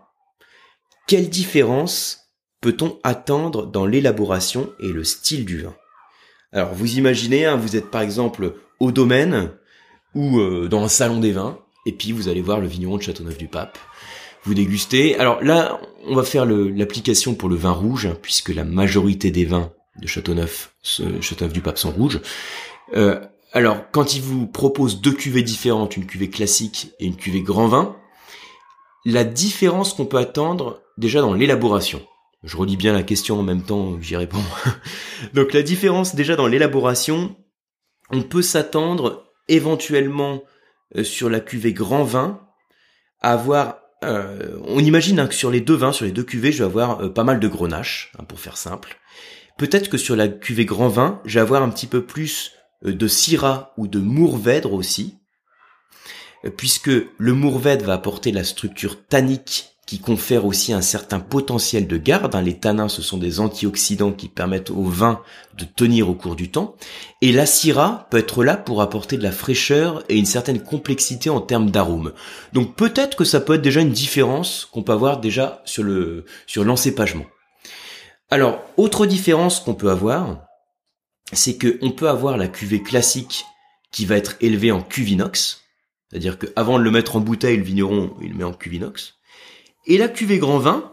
Quelle 1.07 1.27
différence 1.27 2.20
peut-on 2.61 2.99
attendre 3.03 3.65
dans 3.65 3.85
l'élaboration 3.85 4.71
et 4.79 4.87
le 4.87 5.03
style 5.03 5.45
du 5.45 5.61
vin? 5.61 5.75
Alors 6.53 6.73
vous 6.73 6.97
imaginez, 6.97 7.45
hein, 7.45 7.55
vous 7.55 7.75
êtes 7.75 7.91
par 7.91 8.01
exemple 8.01 8.55
au 8.79 8.91
domaine 8.91 9.51
ou 10.15 10.39
euh, 10.39 10.67
dans 10.67 10.83
un 10.83 10.89
salon 10.89 11.19
des 11.19 11.31
vins, 11.31 11.59
et 11.85 11.91
puis 11.91 12.11
vous 12.11 12.27
allez 12.27 12.41
voir 12.41 12.59
le 12.59 12.67
vigneron 12.67 12.97
de 12.97 13.01
Châteauneuf-du-Pape. 13.01 13.77
Vous 14.43 14.53
dégustez. 14.53 15.15
Alors 15.17 15.43
là, 15.43 15.79
on 16.05 16.15
va 16.15 16.23
faire 16.23 16.45
l'application 16.45 17.35
pour 17.35 17.47
le 17.47 17.55
vin 17.55 17.71
rouge, 17.71 18.07
hein, 18.07 18.17
puisque 18.21 18.49
la 18.49 18.63
majorité 18.63 19.31
des 19.31 19.45
vins 19.45 19.71
de 20.01 20.07
Châteauneuf, 20.07 20.73
Châteauneuf-du-Pape 20.83 21.77
sont 21.77 21.91
rouges. 21.91 22.21
Euh, 22.95 23.19
alors, 23.53 23.77
quand 23.91 24.15
il 24.15 24.21
vous 24.21 24.47
propose 24.47 25.01
deux 25.01 25.11
cuvées 25.11 25.43
différentes, 25.43 25.95
une 25.95 26.05
cuvée 26.05 26.29
classique 26.29 26.91
et 26.99 27.05
une 27.05 27.15
cuvée 27.15 27.41
grand 27.41 27.67
vin, 27.67 27.95
la 29.05 29.23
différence 29.23 29.93
qu'on 29.93 30.05
peut 30.05 30.17
attendre 30.17 30.81
déjà 30.97 31.21
dans 31.21 31.33
l'élaboration. 31.33 32.01
Je 32.43 32.57
redis 32.57 32.77
bien 32.77 32.93
la 32.93 33.03
question 33.03 33.39
en 33.39 33.43
même 33.43 33.63
temps 33.63 34.01
j'y 34.01 34.15
réponds. 34.15 34.43
Donc 35.33 35.53
la 35.53 35.61
différence 35.61 36.15
déjà 36.15 36.35
dans 36.35 36.47
l'élaboration, 36.47 37.35
on 38.09 38.23
peut 38.23 38.41
s'attendre 38.41 39.31
éventuellement 39.47 40.43
euh, 40.95 41.03
sur 41.03 41.29
la 41.29 41.39
cuvée 41.39 41.73
grand 41.73 42.03
vin 42.03 42.41
à 43.21 43.33
avoir 43.33 43.77
euh, 44.03 44.57
on 44.65 44.79
imagine 44.79 45.19
hein, 45.19 45.27
que 45.27 45.35
sur 45.35 45.51
les 45.51 45.61
deux 45.61 45.75
vins, 45.75 45.91
sur 45.91 46.05
les 46.05 46.11
deux 46.11 46.23
cuvées, 46.23 46.51
je 46.51 46.63
vais 46.63 46.69
avoir 46.69 47.01
euh, 47.01 47.09
pas 47.09 47.23
mal 47.23 47.39
de 47.39 47.47
grenache, 47.47 48.11
hein, 48.17 48.23
pour 48.23 48.39
faire 48.39 48.57
simple. 48.57 48.99
Peut-être 49.59 49.89
que 49.89 49.97
sur 49.97 50.15
la 50.15 50.27
cuvée 50.27 50.65
grand 50.65 50.87
vin, 50.87 51.21
je 51.23 51.35
vais 51.35 51.41
avoir 51.41 51.61
un 51.61 51.69
petit 51.69 51.85
peu 51.85 52.03
plus 52.03 52.53
de 52.83 53.07
syrah 53.07 53.73
ou 53.77 53.87
de 53.87 53.99
mourvèdre 53.99 54.73
aussi, 54.73 55.19
puisque 56.57 56.89
le 56.89 57.33
mourvèdre 57.33 57.85
va 57.85 57.93
apporter 57.93 58.31
la 58.31 58.43
structure 58.43 59.05
tannique 59.05 59.70
qui 59.91 59.99
confère 59.99 60.45
aussi 60.45 60.71
un 60.71 60.81
certain 60.81 61.19
potentiel 61.19 61.85
de 61.85 61.97
garde. 61.97 62.33
Hein. 62.33 62.41
Les 62.41 62.57
tanins, 62.57 62.87
ce 62.87 63.01
sont 63.01 63.17
des 63.17 63.41
antioxydants 63.41 64.13
qui 64.13 64.29
permettent 64.29 64.69
au 64.69 64.85
vin 64.85 65.21
de 65.57 65.65
tenir 65.65 66.09
au 66.09 66.13
cours 66.13 66.37
du 66.37 66.49
temps. 66.49 66.77
Et 67.21 67.33
la 67.33 67.45
syrah 67.45 68.07
peut 68.09 68.19
être 68.19 68.45
là 68.45 68.55
pour 68.55 68.81
apporter 68.81 69.17
de 69.17 69.23
la 69.23 69.33
fraîcheur 69.33 70.01
et 70.07 70.17
une 70.17 70.25
certaine 70.25 70.63
complexité 70.63 71.29
en 71.29 71.41
termes 71.41 71.71
d'arôme. 71.71 72.13
Donc 72.53 72.77
peut-être 72.77 73.17
que 73.17 73.25
ça 73.25 73.41
peut 73.41 73.55
être 73.55 73.61
déjà 73.61 73.81
une 73.81 73.91
différence 73.91 74.65
qu'on 74.71 74.81
peut 74.81 74.93
avoir 74.93 75.19
déjà 75.19 75.61
sur 75.65 75.83
le 75.83 76.23
sur 76.47 76.63
l'encépagement. 76.63 77.25
Alors, 78.29 78.61
autre 78.77 79.05
différence 79.05 79.59
qu'on 79.59 79.73
peut 79.73 79.91
avoir, 79.91 80.45
c'est 81.33 81.57
que 81.57 81.77
on 81.81 81.91
peut 81.91 82.07
avoir 82.07 82.37
la 82.37 82.47
cuvée 82.47 82.81
classique 82.81 83.43
qui 83.91 84.05
va 84.05 84.15
être 84.15 84.37
élevée 84.39 84.71
en 84.71 84.81
cuvinox, 84.81 85.63
c'est-à-dire 86.09 86.39
qu'avant 86.39 86.79
de 86.79 86.83
le 86.83 86.91
mettre 86.91 87.17
en 87.17 87.19
bouteille, 87.19 87.57
le 87.57 87.63
vigneron, 87.63 88.15
il 88.21 88.29
le 88.29 88.35
met 88.35 88.45
en 88.45 88.53
cuvinox. 88.53 89.15
Et 89.87 89.97
la 89.97 90.07
cuvée 90.07 90.37
grand 90.37 90.59
vin, 90.59 90.91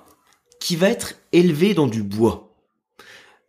qui 0.61 0.77
va 0.77 0.89
être 0.89 1.15
élevée 1.33 1.75
dans 1.75 1.87
du 1.87 2.03
bois. 2.03 2.55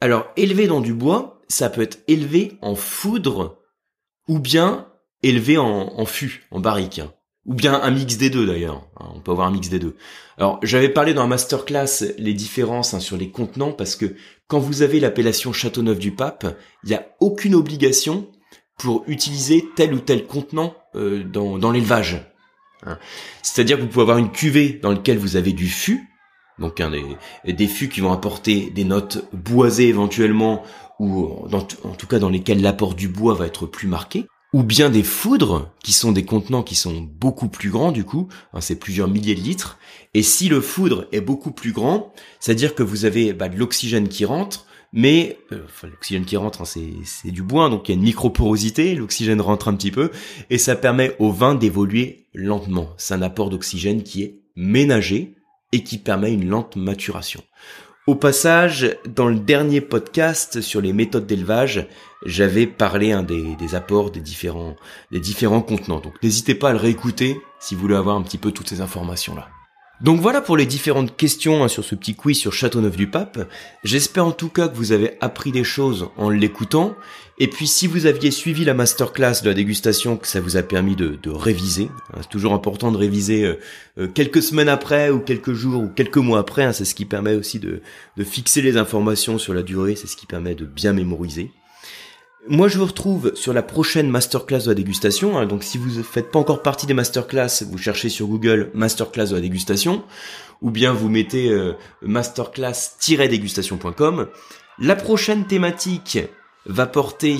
Alors, 0.01 0.27
élevé 0.37 0.67
dans 0.67 0.81
du 0.81 0.93
bois, 0.93 1.41
ça 1.47 1.69
peut 1.69 1.81
être 1.81 1.99
élevé 2.07 2.57
en 2.61 2.75
foudre, 2.75 3.59
ou 4.27 4.39
bien 4.39 4.87
élevé 5.23 5.57
en, 5.57 6.05
fût, 6.05 6.45
en 6.51 6.59
barrique. 6.59 7.01
Ou 7.45 7.53
bien 7.53 7.73
un 7.81 7.91
mix 7.91 8.17
des 8.17 8.29
deux 8.29 8.45
d'ailleurs. 8.45 8.87
Hein, 8.99 9.07
on 9.15 9.21
peut 9.21 9.31
avoir 9.31 9.47
un 9.47 9.51
mix 9.51 9.69
des 9.69 9.79
deux. 9.79 9.95
Alors, 10.37 10.59
j'avais 10.61 10.89
parlé 10.89 11.13
dans 11.13 11.23
un 11.23 11.27
masterclass 11.27 12.13
les 12.17 12.33
différences 12.33 12.93
hein, 12.93 12.99
sur 12.99 13.17
les 13.17 13.31
contenants, 13.31 13.73
parce 13.73 13.95
que 13.95 14.15
quand 14.47 14.59
vous 14.59 14.81
avez 14.81 14.99
l'appellation 14.99 15.51
Châteauneuf 15.51 15.99
du 15.99 16.11
Pape, 16.11 16.57
il 16.83 16.89
n'y 16.89 16.95
a 16.95 17.07
aucune 17.19 17.55
obligation 17.55 18.29
pour 18.77 19.03
utiliser 19.07 19.65
tel 19.75 19.93
ou 19.93 19.99
tel 19.99 20.25
contenant 20.25 20.75
euh, 20.95 21.23
dans 21.23 21.71
l'élevage. 21.71 22.25
Hein. 22.85 22.97
C'est-à-dire 23.41 23.77
que 23.77 23.83
vous 23.83 23.87
pouvez 23.87 24.03
avoir 24.03 24.17
une 24.17 24.31
cuvée 24.31 24.79
dans 24.81 24.91
laquelle 24.91 25.17
vous 25.17 25.35
avez 25.35 25.53
du 25.53 25.67
fût, 25.67 26.07
donc 26.59 26.81
des, 27.45 27.67
fûts 27.67 27.89
qui 27.89 28.01
vont 28.01 28.11
apporter 28.11 28.69
des 28.69 28.83
notes 28.83 29.25
boisées 29.33 29.87
éventuellement, 29.87 30.63
ou 30.99 31.47
en 31.53 31.95
tout 31.95 32.07
cas 32.07 32.19
dans 32.19 32.29
lesquels 32.29 32.61
l'apport 32.61 32.95
du 32.95 33.07
bois 33.07 33.33
va 33.33 33.45
être 33.45 33.65
plus 33.65 33.87
marqué, 33.87 34.25
ou 34.51 34.63
bien 34.63 34.89
des 34.89 35.03
foudres, 35.03 35.71
qui 35.83 35.93
sont 35.93 36.11
des 36.11 36.25
contenants 36.25 36.63
qui 36.63 36.75
sont 36.75 37.01
beaucoup 37.01 37.47
plus 37.47 37.69
grands 37.69 37.91
du 37.91 38.03
coup, 38.03 38.27
hein, 38.53 38.61
c'est 38.61 38.75
plusieurs 38.75 39.07
milliers 39.07 39.35
de 39.35 39.41
litres, 39.41 39.77
et 40.13 40.23
si 40.23 40.49
le 40.49 40.59
foudre 40.59 41.07
est 41.11 41.21
beaucoup 41.21 41.51
plus 41.51 41.71
grand, 41.71 42.13
c'est-à-dire 42.39 42.75
que 42.75 42.83
vous 42.83 43.05
avez 43.05 43.31
bah, 43.33 43.47
de 43.47 43.57
l'oxygène 43.57 44.09
qui 44.09 44.25
rentre, 44.25 44.65
mais 44.91 45.37
euh, 45.51 45.65
l'oxygène 45.83 46.25
qui 46.25 46.37
rentre, 46.37 46.61
hein, 46.61 46.65
c'est 47.03 47.31
du 47.31 47.43
bois, 47.43 47.69
donc 47.69 47.87
il 47.87 47.91
y 47.91 47.95
a 47.95 47.97
une 47.97 48.03
microporosité, 48.03 48.95
l'oxygène 48.95 49.41
rentre 49.41 49.67
un 49.67 49.75
petit 49.75 49.91
peu, 49.91 50.11
et 50.49 50.57
ça 50.57 50.75
permet 50.75 51.15
au 51.19 51.31
vin 51.31 51.55
d'évoluer 51.55 52.25
lentement. 52.33 52.89
C'est 52.97 53.13
un 53.13 53.21
apport 53.21 53.49
d'oxygène 53.49 54.03
qui 54.03 54.23
est 54.23 54.35
ménagé 54.55 55.35
et 55.71 55.83
qui 55.83 55.97
permet 55.97 56.33
une 56.33 56.49
lente 56.49 56.75
maturation. 56.75 57.43
Au 58.07 58.15
passage, 58.15 58.97
dans 59.07 59.27
le 59.27 59.37
dernier 59.37 59.81
podcast 59.81 60.61
sur 60.61 60.81
les 60.81 60.93
méthodes 60.93 61.27
d'élevage, 61.27 61.87
j'avais 62.25 62.65
parlé 62.65 63.11
un 63.11 63.21
des, 63.21 63.55
des, 63.55 63.75
apports 63.75 64.09
des 64.09 64.19
différents, 64.19 64.75
des 65.11 65.19
différents 65.19 65.61
contenants. 65.61 65.99
Donc 65.99 66.15
n'hésitez 66.23 66.55
pas 66.55 66.69
à 66.69 66.73
le 66.73 66.79
réécouter 66.79 67.39
si 67.59 67.75
vous 67.75 67.81
voulez 67.81 67.95
avoir 67.95 68.15
un 68.15 68.23
petit 68.23 68.39
peu 68.39 68.51
toutes 68.51 68.69
ces 68.69 68.81
informations-là. 68.81 69.49
Donc 70.01 70.21
voilà 70.21 70.39
pour 70.39 70.55
les 70.55 70.65
différentes 70.65 71.17
questions 71.17 71.61
hein, 71.61 71.67
sur 71.67 71.83
ce 71.83 71.93
petit 71.93 72.15
quiz 72.15 72.37
sur 72.37 72.53
Châteauneuf-du-Pape. 72.53 73.49
J'espère 73.83 74.25
en 74.25 74.31
tout 74.31 74.47
cas 74.47 74.69
que 74.69 74.77
vous 74.77 74.93
avez 74.93 75.17
appris 75.19 75.51
des 75.51 75.65
choses 75.65 76.07
en 76.15 76.29
l'écoutant. 76.29 76.95
Et 77.37 77.47
puis 77.47 77.67
si 77.67 77.85
vous 77.85 78.05
aviez 78.05 78.31
suivi 78.31 78.63
la 78.63 78.73
masterclass 78.73 79.41
de 79.43 79.49
la 79.49 79.53
dégustation, 79.53 80.15
que 80.15 80.27
ça 80.27 80.39
vous 80.39 80.55
a 80.55 80.63
permis 80.63 80.95
de, 80.95 81.19
réviser. 81.29 81.89
Hein, 82.13 82.19
c'est 82.21 82.29
toujours 82.29 82.53
important 82.53 82.93
de 82.93 82.97
réviser 82.97 83.43
euh, 83.43 83.59
euh, 83.97 84.07
quelques 84.07 84.41
semaines 84.41 84.69
après 84.69 85.09
ou 85.09 85.19
quelques 85.19 85.53
jours 85.53 85.83
ou 85.83 85.89
quelques 85.89 86.17
mois 86.17 86.39
après. 86.39 86.63
Hein, 86.63 86.71
c'est 86.71 86.85
ce 86.85 86.95
qui 86.95 87.05
permet 87.05 87.35
aussi 87.35 87.59
de, 87.59 87.81
de 88.15 88.23
fixer 88.23 88.61
les 88.61 88.77
informations 88.77 89.37
sur 89.37 89.53
la 89.53 89.63
durée. 89.63 89.97
C'est 89.97 90.07
ce 90.07 90.15
qui 90.15 90.25
permet 90.25 90.55
de 90.55 90.65
bien 90.65 90.93
mémoriser. 90.93 91.51
Moi, 92.47 92.69
je 92.69 92.77
vous 92.77 92.85
retrouve 92.85 93.35
sur 93.35 93.51
la 93.51 93.61
prochaine 93.61 94.09
masterclass 94.09 94.63
de 94.63 94.69
la 94.69 94.75
dégustation. 94.75 95.37
Hein. 95.37 95.45
Donc, 95.45 95.61
si 95.63 95.77
vous 95.77 95.97
ne 95.97 96.03
faites 96.03 96.31
pas 96.31 96.39
encore 96.39 96.61
partie 96.61 96.85
des 96.85 96.93
masterclass, 96.93 97.65
vous 97.69 97.77
cherchez 97.77 98.07
sur 98.07 98.27
Google 98.27 98.71
masterclass 98.73 99.27
de 99.27 99.35
la 99.35 99.41
dégustation, 99.41 100.03
ou 100.61 100.71
bien 100.71 100.93
vous 100.93 101.09
mettez 101.09 101.49
euh, 101.49 101.73
masterclass-dégustation.com. 102.01 104.29
La 104.79 104.95
prochaine 104.95 105.47
thématique 105.47 106.19
va 106.65 106.87
porter 106.87 107.39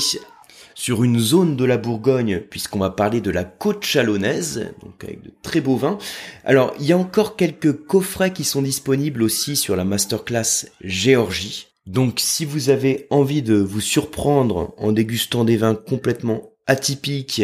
sur 0.75 1.05
une 1.05 1.19
zone 1.19 1.55
de 1.55 1.63
la 1.63 1.77
Bourgogne, 1.77 2.41
puisqu'on 2.49 2.79
va 2.79 2.89
parler 2.89 3.21
de 3.21 3.31
la 3.31 3.45
côte 3.45 3.85
chalonnaise, 3.85 4.73
donc 4.83 5.01
avec 5.03 5.21
de 5.21 5.31
très 5.41 5.61
beaux 5.61 5.77
vins. 5.77 5.97
Alors, 6.43 6.73
il 6.77 6.85
y 6.85 6.91
a 6.91 6.97
encore 6.97 7.37
quelques 7.37 7.85
coffrets 7.85 8.33
qui 8.33 8.43
sont 8.43 8.61
disponibles 8.61 9.23
aussi 9.23 9.55
sur 9.55 9.77
la 9.77 9.85
masterclass 9.85 10.65
Géorgie. 10.81 11.68
Donc 11.89 12.19
si 12.19 12.45
vous 12.45 12.69
avez 12.69 13.07
envie 13.09 13.41
de 13.41 13.55
vous 13.55 13.81
surprendre 13.81 14.75
en 14.77 14.91
dégustant 14.91 15.43
des 15.43 15.57
vins 15.57 15.73
complètement 15.73 16.51
atypiques, 16.67 17.41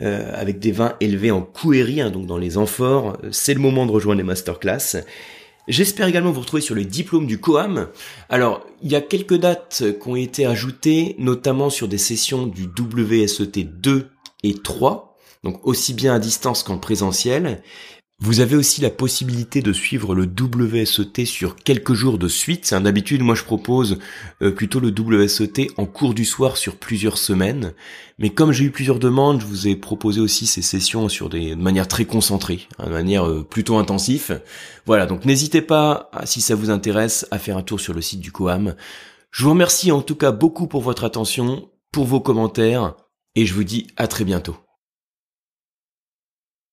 euh, 0.00 0.30
avec 0.34 0.58
des 0.58 0.70
vins 0.70 0.96
élevés 1.00 1.30
en 1.30 1.40
couérie, 1.40 2.02
hein, 2.02 2.10
donc 2.10 2.26
dans 2.26 2.36
les 2.36 2.58
amphores, 2.58 3.16
euh, 3.24 3.30
c'est 3.32 3.54
le 3.54 3.60
moment 3.60 3.86
de 3.86 3.90
rejoindre 3.90 4.18
les 4.18 4.26
masterclass. 4.26 4.98
J'espère 5.66 6.08
également 6.08 6.30
vous 6.30 6.40
retrouver 6.40 6.60
sur 6.60 6.74
le 6.74 6.84
diplôme 6.84 7.26
du 7.26 7.38
COAM. 7.38 7.88
Alors, 8.28 8.66
il 8.82 8.92
y 8.92 8.96
a 8.96 9.00
quelques 9.00 9.38
dates 9.38 9.82
qui 9.98 10.08
ont 10.08 10.16
été 10.16 10.44
ajoutées, 10.44 11.16
notamment 11.18 11.70
sur 11.70 11.88
des 11.88 11.96
sessions 11.96 12.46
du 12.46 12.64
WSET 12.64 13.64
2 13.64 14.10
et 14.42 14.54
3, 14.54 15.16
donc 15.42 15.66
aussi 15.66 15.94
bien 15.94 16.14
à 16.14 16.18
distance 16.18 16.62
qu'en 16.62 16.76
présentiel. 16.76 17.62
Vous 18.22 18.40
avez 18.40 18.54
aussi 18.54 18.82
la 18.82 18.90
possibilité 18.90 19.62
de 19.62 19.72
suivre 19.72 20.14
le 20.14 20.24
WSET 20.24 21.24
sur 21.24 21.56
quelques 21.56 21.94
jours 21.94 22.18
de 22.18 22.28
suite. 22.28 22.74
D'habitude, 22.74 23.22
moi 23.22 23.34
je 23.34 23.44
propose 23.44 23.98
euh, 24.42 24.50
plutôt 24.50 24.78
le 24.78 24.90
WSET 24.90 25.70
en 25.78 25.86
cours 25.86 26.12
du 26.12 26.26
soir 26.26 26.58
sur 26.58 26.76
plusieurs 26.76 27.16
semaines. 27.16 27.72
Mais 28.18 28.28
comme 28.28 28.52
j'ai 28.52 28.64
eu 28.64 28.70
plusieurs 28.70 28.98
demandes, 28.98 29.40
je 29.40 29.46
vous 29.46 29.68
ai 29.68 29.74
proposé 29.74 30.20
aussi 30.20 30.46
ces 30.46 30.60
sessions 30.60 31.08
sur 31.08 31.30
des 31.30 31.54
de 31.54 31.62
manière 31.62 31.88
très 31.88 32.04
concentrée, 32.04 32.68
hein, 32.78 32.88
de 32.88 32.92
manière 32.92 33.26
euh, 33.26 33.42
plutôt 33.42 33.78
intensive. 33.78 34.42
Voilà, 34.84 35.06
donc 35.06 35.24
n'hésitez 35.24 35.62
pas, 35.62 36.10
si 36.24 36.42
ça 36.42 36.54
vous 36.54 36.68
intéresse, 36.68 37.26
à 37.30 37.38
faire 37.38 37.56
un 37.56 37.62
tour 37.62 37.80
sur 37.80 37.94
le 37.94 38.02
site 38.02 38.20
du 38.20 38.32
COAM. 38.32 38.74
Je 39.30 39.44
vous 39.44 39.50
remercie 39.50 39.92
en 39.92 40.02
tout 40.02 40.16
cas 40.16 40.30
beaucoup 40.30 40.66
pour 40.66 40.82
votre 40.82 41.04
attention, 41.04 41.70
pour 41.90 42.04
vos 42.04 42.20
commentaires, 42.20 42.96
et 43.34 43.46
je 43.46 43.54
vous 43.54 43.64
dis 43.64 43.86
à 43.96 44.08
très 44.08 44.24
bientôt. 44.24 44.56